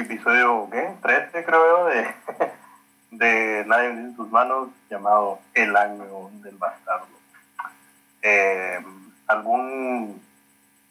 [0.01, 0.95] Episodio, ¿qué?
[1.03, 2.15] 13 creo de,
[3.11, 7.07] de Nadie en sus manos, llamado El Año del Bastardo.
[8.23, 8.85] Eh,
[9.27, 10.23] ¿Algún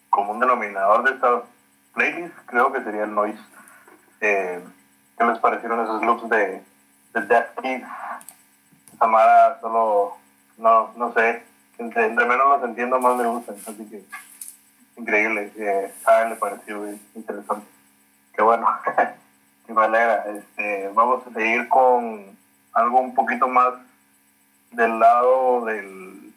[0.10, 1.44] común denominador de esta
[1.94, 2.36] playlist?
[2.46, 3.40] Creo que sería el noise.
[4.22, 4.64] Eh,
[5.18, 6.64] ¿Qué les parecieron esos loops de,
[7.14, 7.88] de Death Kids?
[8.98, 10.18] Samara solo,
[10.58, 11.44] no, no sé,
[11.78, 14.04] entre, menos los entiendo más me gustan, así que
[14.98, 17.75] increíble, eh, a le pareció interesante.
[18.36, 18.68] Qué bueno,
[19.66, 20.26] qué manera.
[20.28, 22.38] Este, vamos a seguir con
[22.74, 23.74] algo un poquito más
[24.72, 26.34] del lado del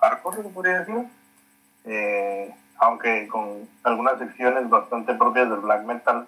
[0.00, 1.06] hardcore, se podría decir,
[1.84, 6.26] Eh, aunque con algunas secciones bastante propias del black metal.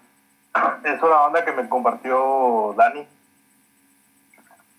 [0.85, 3.07] Es una banda que me compartió Dani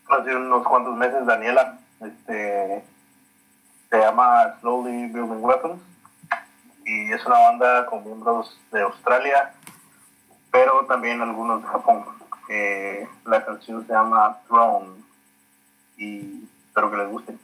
[0.09, 2.83] hace unos cuantos meses, Daniela, este,
[3.89, 5.81] se llama Slowly Building Weapons
[6.85, 9.53] y es una banda con miembros de Australia,
[10.52, 12.06] pero también algunos de Japón.
[12.49, 15.02] Eh, la canción se llama Throne
[15.98, 17.38] y espero que les guste.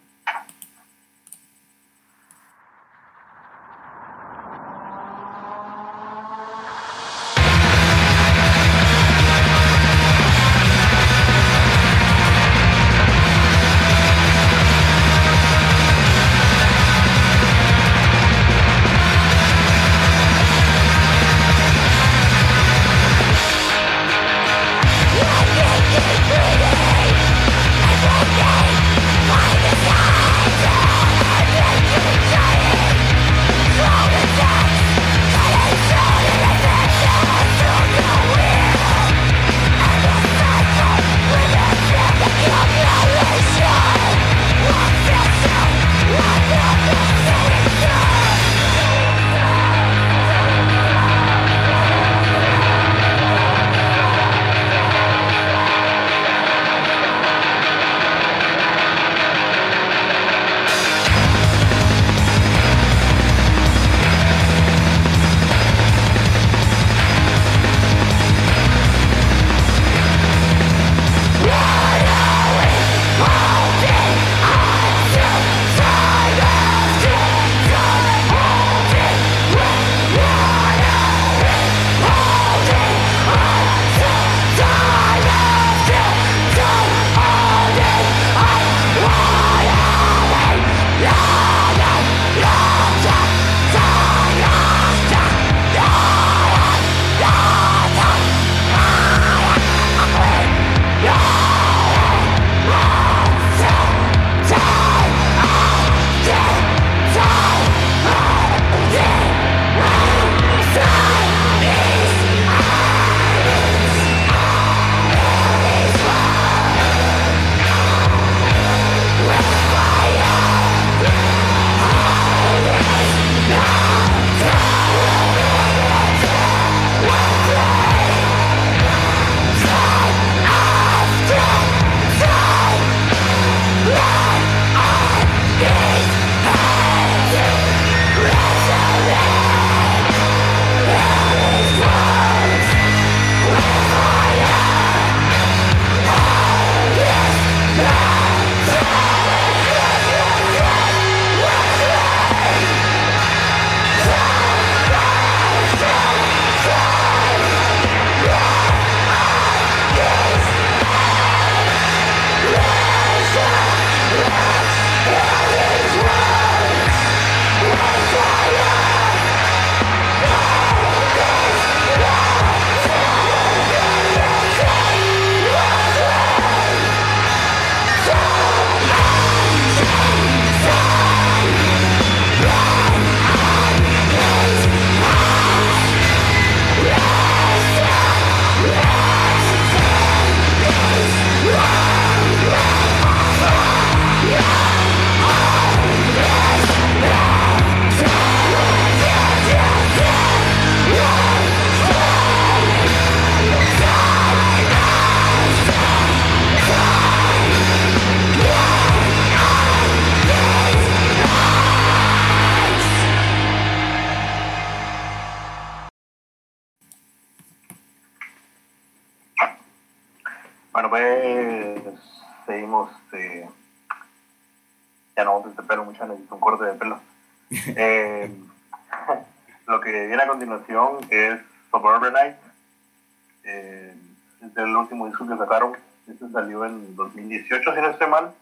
[235.28, 235.74] Que sacaron.
[236.08, 238.34] Este salió en 2018, si no estoy mal.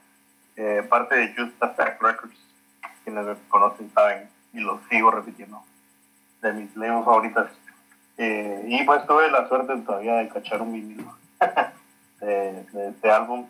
[0.56, 2.38] Eh, parte de Just Attack Records.
[3.04, 5.64] Quienes me conocen saben y lo sigo repitiendo.
[6.42, 7.48] De mis lejos favoritas.
[8.18, 11.16] Eh, y pues tuve la suerte todavía de cachar un vinilo
[12.22, 13.48] de, de este álbum.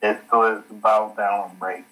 [0.00, 1.84] Esto es Bow Down Break.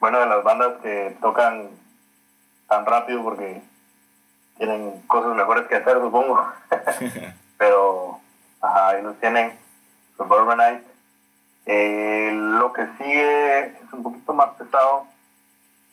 [0.00, 1.68] Bueno, de las bandas que tocan
[2.66, 3.60] tan rápido porque
[4.56, 6.42] tienen cosas mejores que hacer, supongo.
[7.58, 8.18] Pero,
[8.62, 9.58] ajá, ahí los tienen.
[10.16, 10.84] Suburbanite.
[11.66, 15.06] Eh, lo que sigue es un poquito más pesado.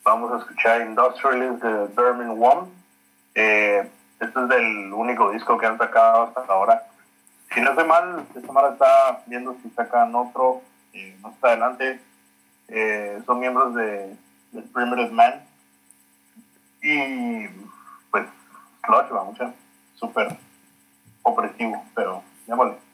[0.02, 2.68] Vamos a escuchar Industrialist de Berman One.
[3.34, 3.90] Eh,
[4.20, 6.82] este es el único disco que han sacado hasta ahora.
[7.52, 10.62] Si no estoy mal, esta semana está viendo si sacan otro
[10.94, 12.00] eh, más adelante.
[12.68, 14.16] Eh, son miembros de,
[14.52, 15.42] de Primitive Man.
[16.82, 17.48] Y
[18.10, 18.26] pues,
[18.82, 19.52] Clutch va mucho.
[19.94, 20.36] Súper
[21.22, 22.76] opresivo, pero démosle.
[22.76, 22.87] Thank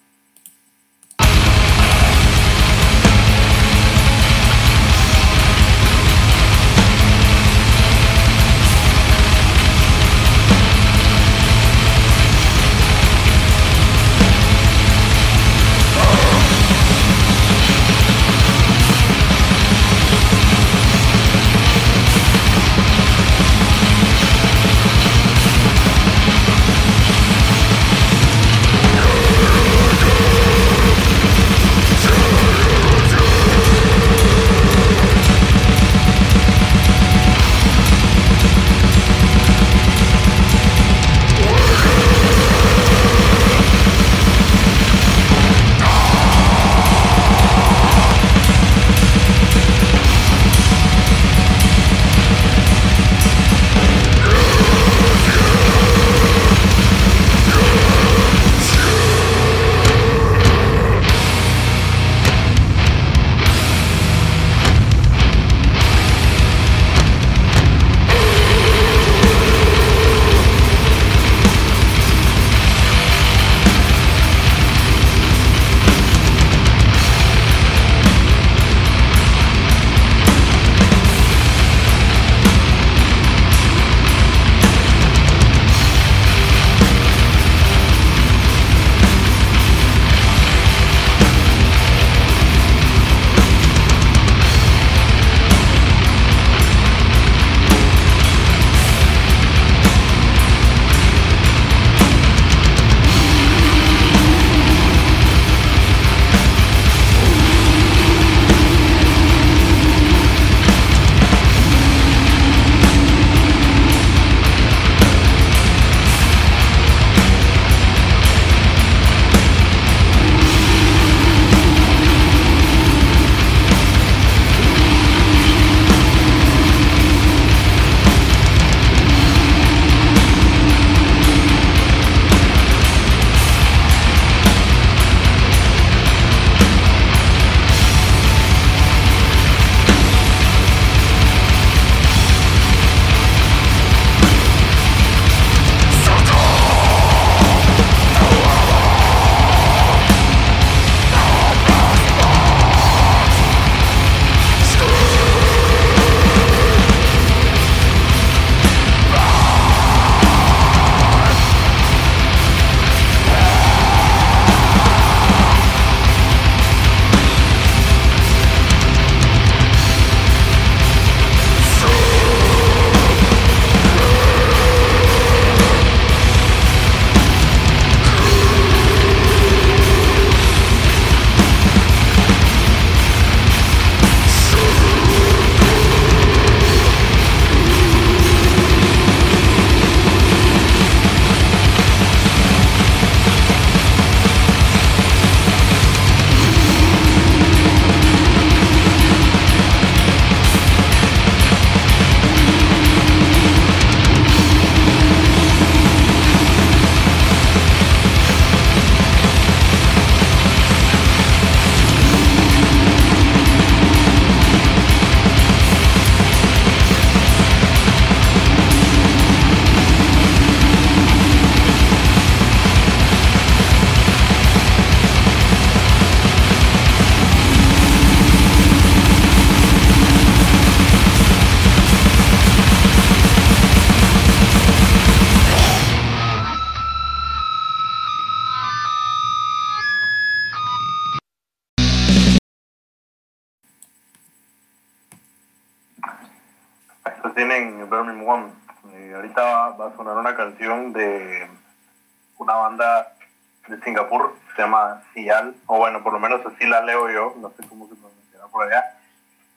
[257.37, 258.99] no sé cómo se pronunciará por allá.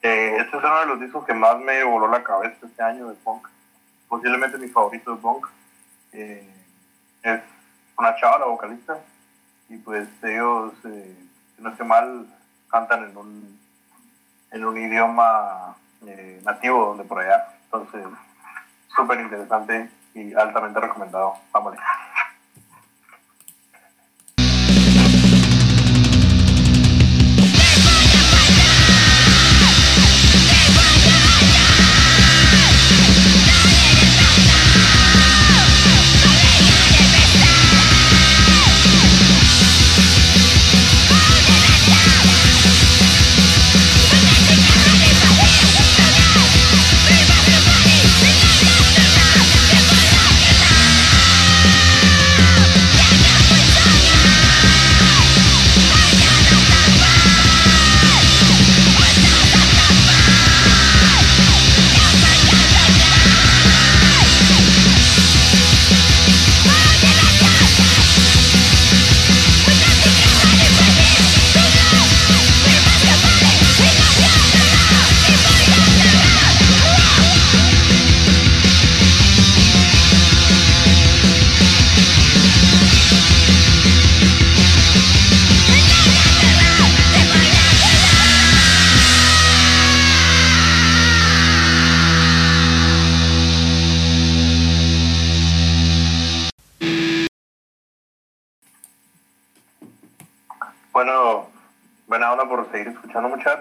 [0.02, 3.08] Eh, este es uno de los discos que más me voló la cabeza este año
[3.08, 3.48] de punk.
[4.08, 5.46] Posiblemente mi favorito de punk.
[6.12, 6.54] Eh,
[7.22, 7.40] es
[7.98, 8.98] una chava, la vocalista,
[9.68, 11.16] y pues ellos, eh,
[11.56, 12.26] si no estoy mal,
[12.70, 13.60] cantan en un,
[14.52, 15.76] en un idioma
[16.06, 17.54] eh, nativo de por allá.
[17.64, 18.06] Entonces,
[18.94, 21.34] súper interesante y altamente recomendado.
[21.52, 21.80] Vámonos.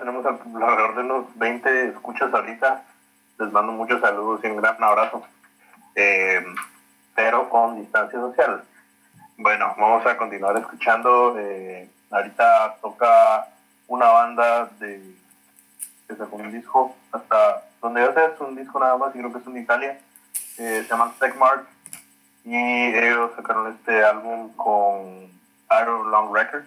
[0.08, 2.82] Tenemos alrededor de unos 20 escuchas ahorita.
[3.40, 5.22] Les mando muchos saludos y un gran abrazo.
[5.96, 6.46] Eh,
[7.14, 8.64] pero con distancia social.
[9.36, 11.38] Bueno, vamos a continuar escuchando.
[11.38, 13.50] eh, ahorita toca
[13.90, 15.14] una banda de
[16.08, 19.34] que sacó un disco hasta donde yo sé es un disco nada más y creo
[19.34, 20.00] que es en Italia.
[20.58, 21.68] Eh, se llama Techmark
[22.46, 25.30] y ellos sacaron este álbum con
[25.82, 26.66] Iron Long Records.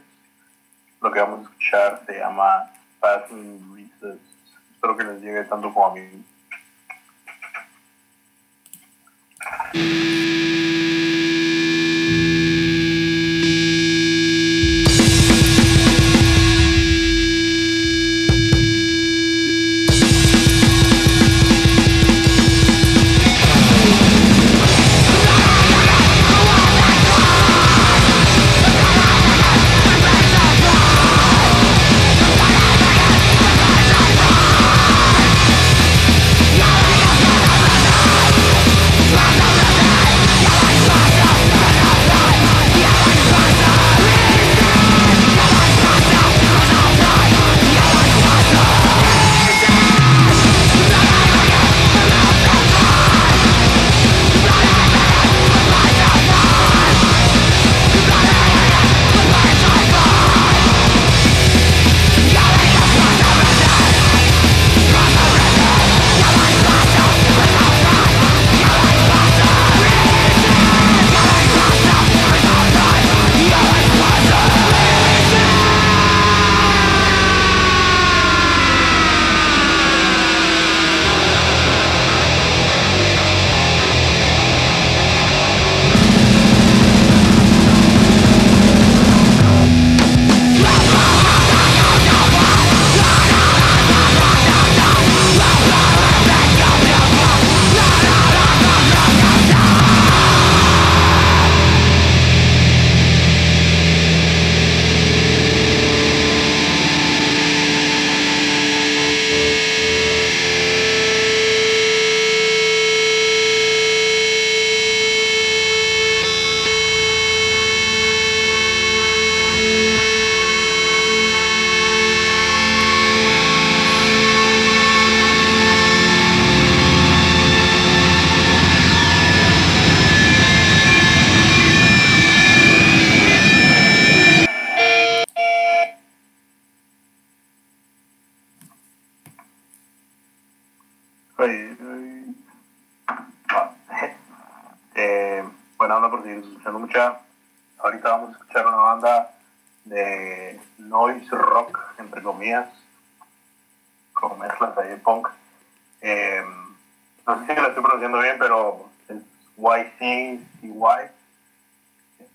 [1.01, 4.20] Lo que vamos a escuchar se llama Passing Recess.
[4.74, 5.86] Espero que les llegue tanto como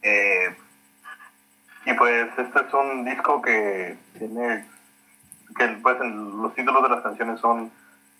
[0.01, 0.55] Eh,
[1.85, 4.65] y pues este es un disco que tiene,
[5.57, 7.71] que pues los títulos de las canciones son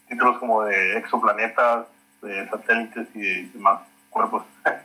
[0.07, 1.85] títulos como de exoplanetas,
[2.21, 4.43] de satélites y de demás cuerpos.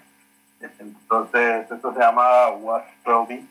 [0.79, 3.43] Entonces, esto se llama What's 12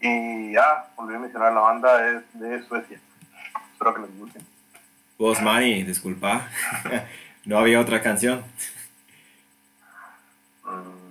[0.00, 2.98] Y ya, olvidé mencionar, la banda es de Suecia.
[3.72, 4.40] Espero que les guste.
[5.18, 6.48] Vos, Manny, disculpa.
[7.44, 8.42] no había otra canción.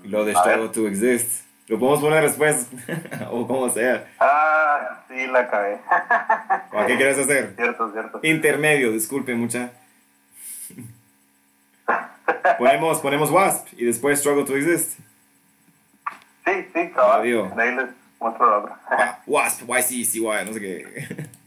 [0.07, 0.33] Lo de.
[0.33, 1.45] Struggle to Exist.
[1.67, 2.67] Lo podemos poner después.
[3.31, 4.07] o como sea.
[4.19, 5.41] Ah, sí, la.
[6.71, 7.53] ¿O qué quieres hacer?
[7.55, 8.19] cierto, cierto.
[8.23, 9.71] Intermedio, disculpe mucha.
[12.57, 14.99] ponemos, ponemos Wasp y después Struggle to Exist.
[16.45, 16.91] Sí, sí.
[16.93, 18.79] De ahí les muestro la otra.
[18.89, 21.27] Ah, Wasp, YCCY, no sé qué.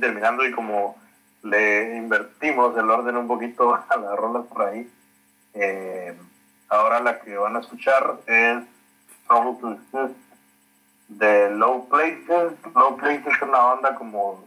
[0.00, 0.96] terminando y como
[1.42, 4.90] le invertimos el orden un poquito a las rolas por ahí,
[5.54, 6.16] eh,
[6.68, 8.62] ahora la que van a escuchar es
[9.26, 10.18] Trouble to Exist
[11.08, 12.52] de Low Places.
[12.74, 14.44] Low Places es una banda como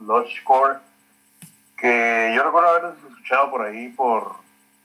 [0.00, 0.78] Lushcore
[1.76, 4.36] que yo recuerdo haber escuchado por ahí por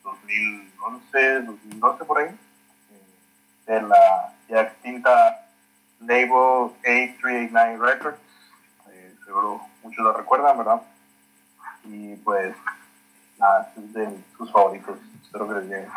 [0.03, 5.47] 2011, 2012 por ahí, eh, de la ya extinta
[6.01, 8.19] label A389 Records,
[8.89, 10.81] eh, seguro muchos lo recuerdan, ¿verdad?
[11.83, 12.55] Y pues,
[13.37, 15.87] nada, es de sus favoritos, espero que les llegue.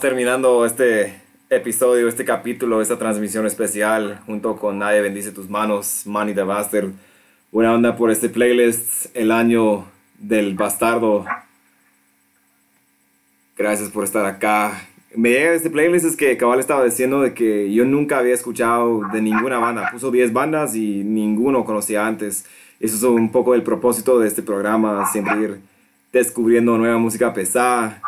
[0.00, 6.34] Terminando este episodio, este capítulo, esta transmisión especial junto con Nadie Bendice Tus Manos, Manny
[6.34, 6.90] the Bastard.
[7.52, 9.84] Buena onda por este playlist, el año
[10.18, 11.24] del bastardo.
[13.56, 14.88] Gracias por estar acá.
[15.14, 19.02] Me llega este playlist es que Cabal estaba diciendo de que yo nunca había escuchado
[19.12, 19.90] de ninguna banda.
[19.92, 22.46] Puso 10 bandas y ninguno conocía antes.
[22.80, 25.60] Eso es un poco el propósito de este programa, siempre ir
[26.12, 28.02] descubriendo nueva música pesada.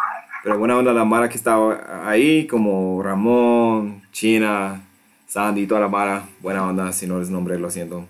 [0.44, 4.82] Pero buena onda la Mara que estaba ahí, como Ramón, China,
[5.26, 6.26] Sandy, toda la Mara.
[6.40, 8.06] Buena onda, si no les nombré, lo siento.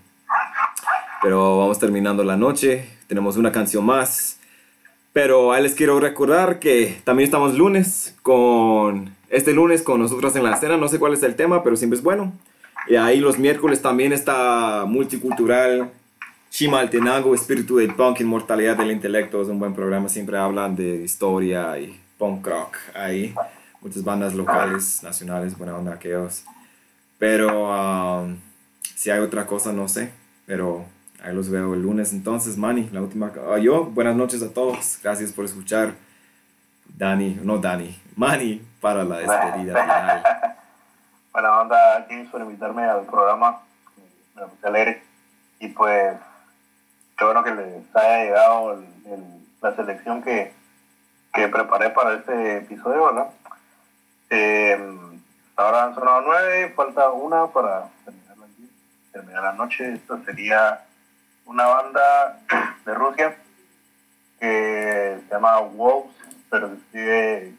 [1.21, 2.89] Pero vamos terminando la noche.
[3.07, 4.37] Tenemos una canción más.
[5.13, 10.43] Pero ahí les quiero recordar que también estamos lunes con este lunes con nosotros en
[10.43, 10.75] la escena.
[10.75, 12.33] No sé cuál es el tema, pero siempre es bueno.
[12.89, 15.89] Y ahí los miércoles también está multicultural.
[16.49, 19.41] Chimaltenango, espíritu del punk, inmortalidad del intelecto.
[19.41, 20.09] Es un buen programa.
[20.09, 23.33] Siempre hablan de historia y punk rock ahí.
[23.81, 26.43] Muchas bandas locales, nacionales, buena onda aquellos.
[27.19, 28.37] Pero um,
[28.95, 30.11] si hay otra cosa, no sé.
[30.45, 30.85] Pero
[31.23, 32.13] ahí los veo el lunes.
[32.13, 33.31] Entonces, Manny, la última.
[33.51, 34.99] ah, yo, buenas noches a todos.
[35.03, 35.93] Gracias por escuchar.
[36.97, 40.23] Dani, no Dani, Manny, para la despedida final.
[41.33, 43.59] Buena onda, James, por invitarme al programa.
[44.35, 45.03] Me puse alegre.
[45.59, 46.15] Y pues,
[47.17, 48.81] qué bueno que les haya llegado
[49.61, 50.53] la selección que,
[51.35, 53.29] que preparé para este episodio, ¿verdad?
[54.29, 54.97] Eh,
[55.57, 58.45] ahora han sonado nueve, falta una para terminar la,
[59.11, 59.93] terminar la noche.
[59.93, 60.85] Esta sería
[61.45, 62.39] una banda
[62.85, 63.37] de Rusia
[64.39, 66.15] que se llama Wolves,
[66.49, 67.53] pero se escribe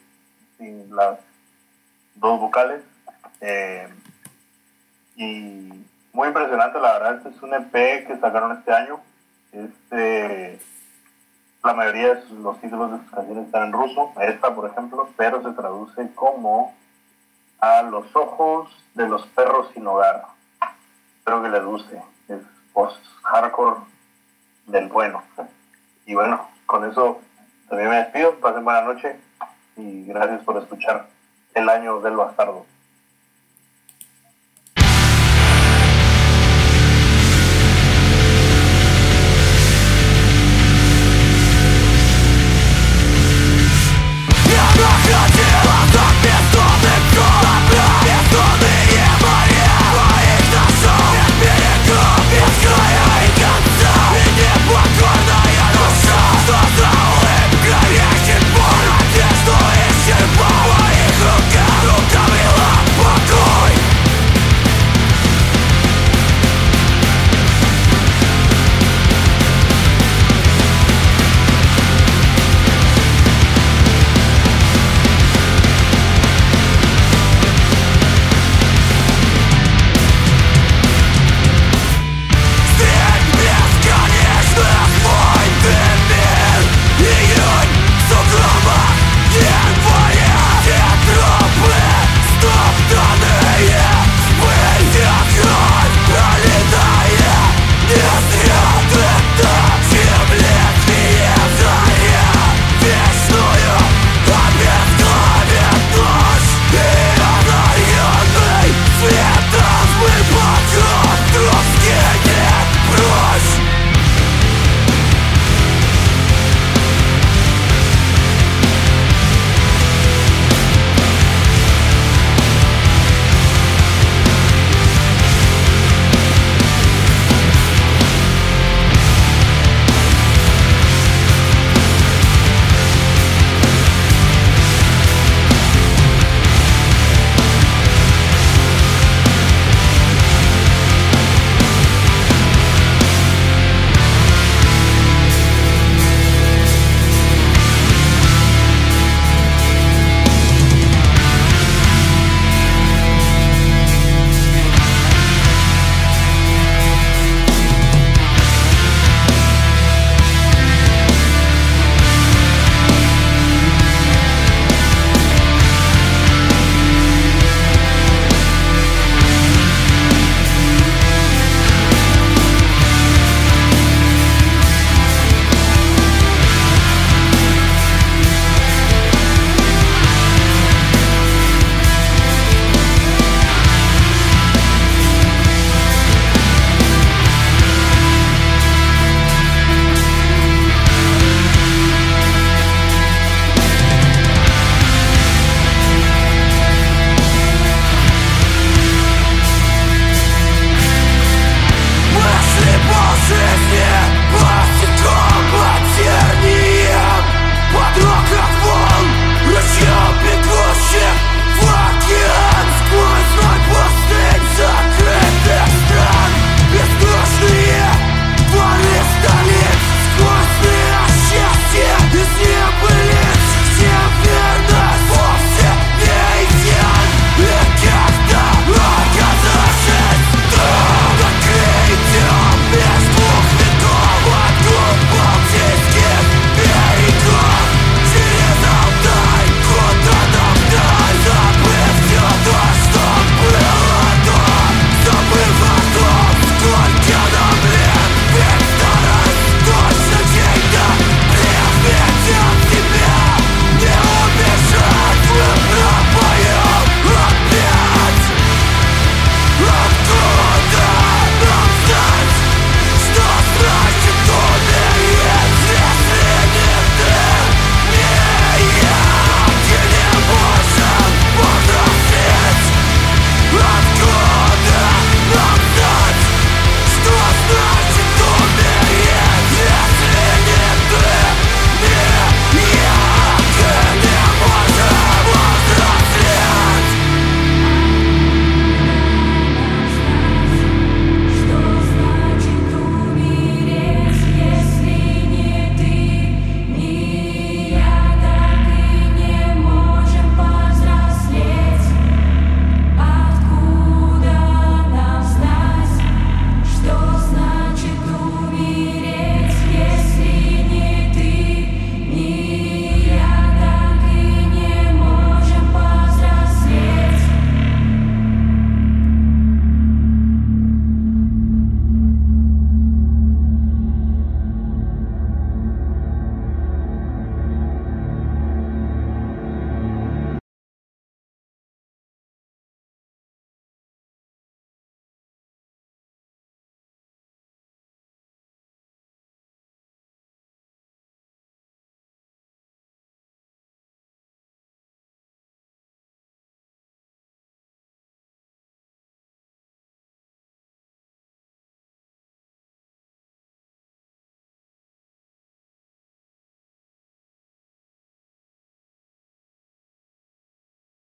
[0.57, 1.19] sin las
[2.15, 2.81] dos vocales.
[3.43, 3.89] Eh,
[5.17, 7.17] y muy impresionante, la verdad.
[7.17, 9.01] Este es un EP que sacaron este año.
[9.53, 10.59] Este,
[11.67, 14.13] la mayoría de los títulos de sus canciones están en ruso.
[14.21, 16.75] Esta, por ejemplo, pero se traduce como
[17.59, 20.27] A los ojos de los perros sin hogar.
[21.19, 22.03] Espero que les guste.
[22.29, 22.39] Es
[22.73, 23.81] post-hardcore
[24.67, 25.23] del bueno.
[26.05, 27.21] Y bueno, con eso
[27.69, 28.37] también me despido.
[28.37, 29.19] Pasen buena noche
[29.77, 31.09] y gracias por escuchar
[31.55, 32.67] El Año del Bastardo.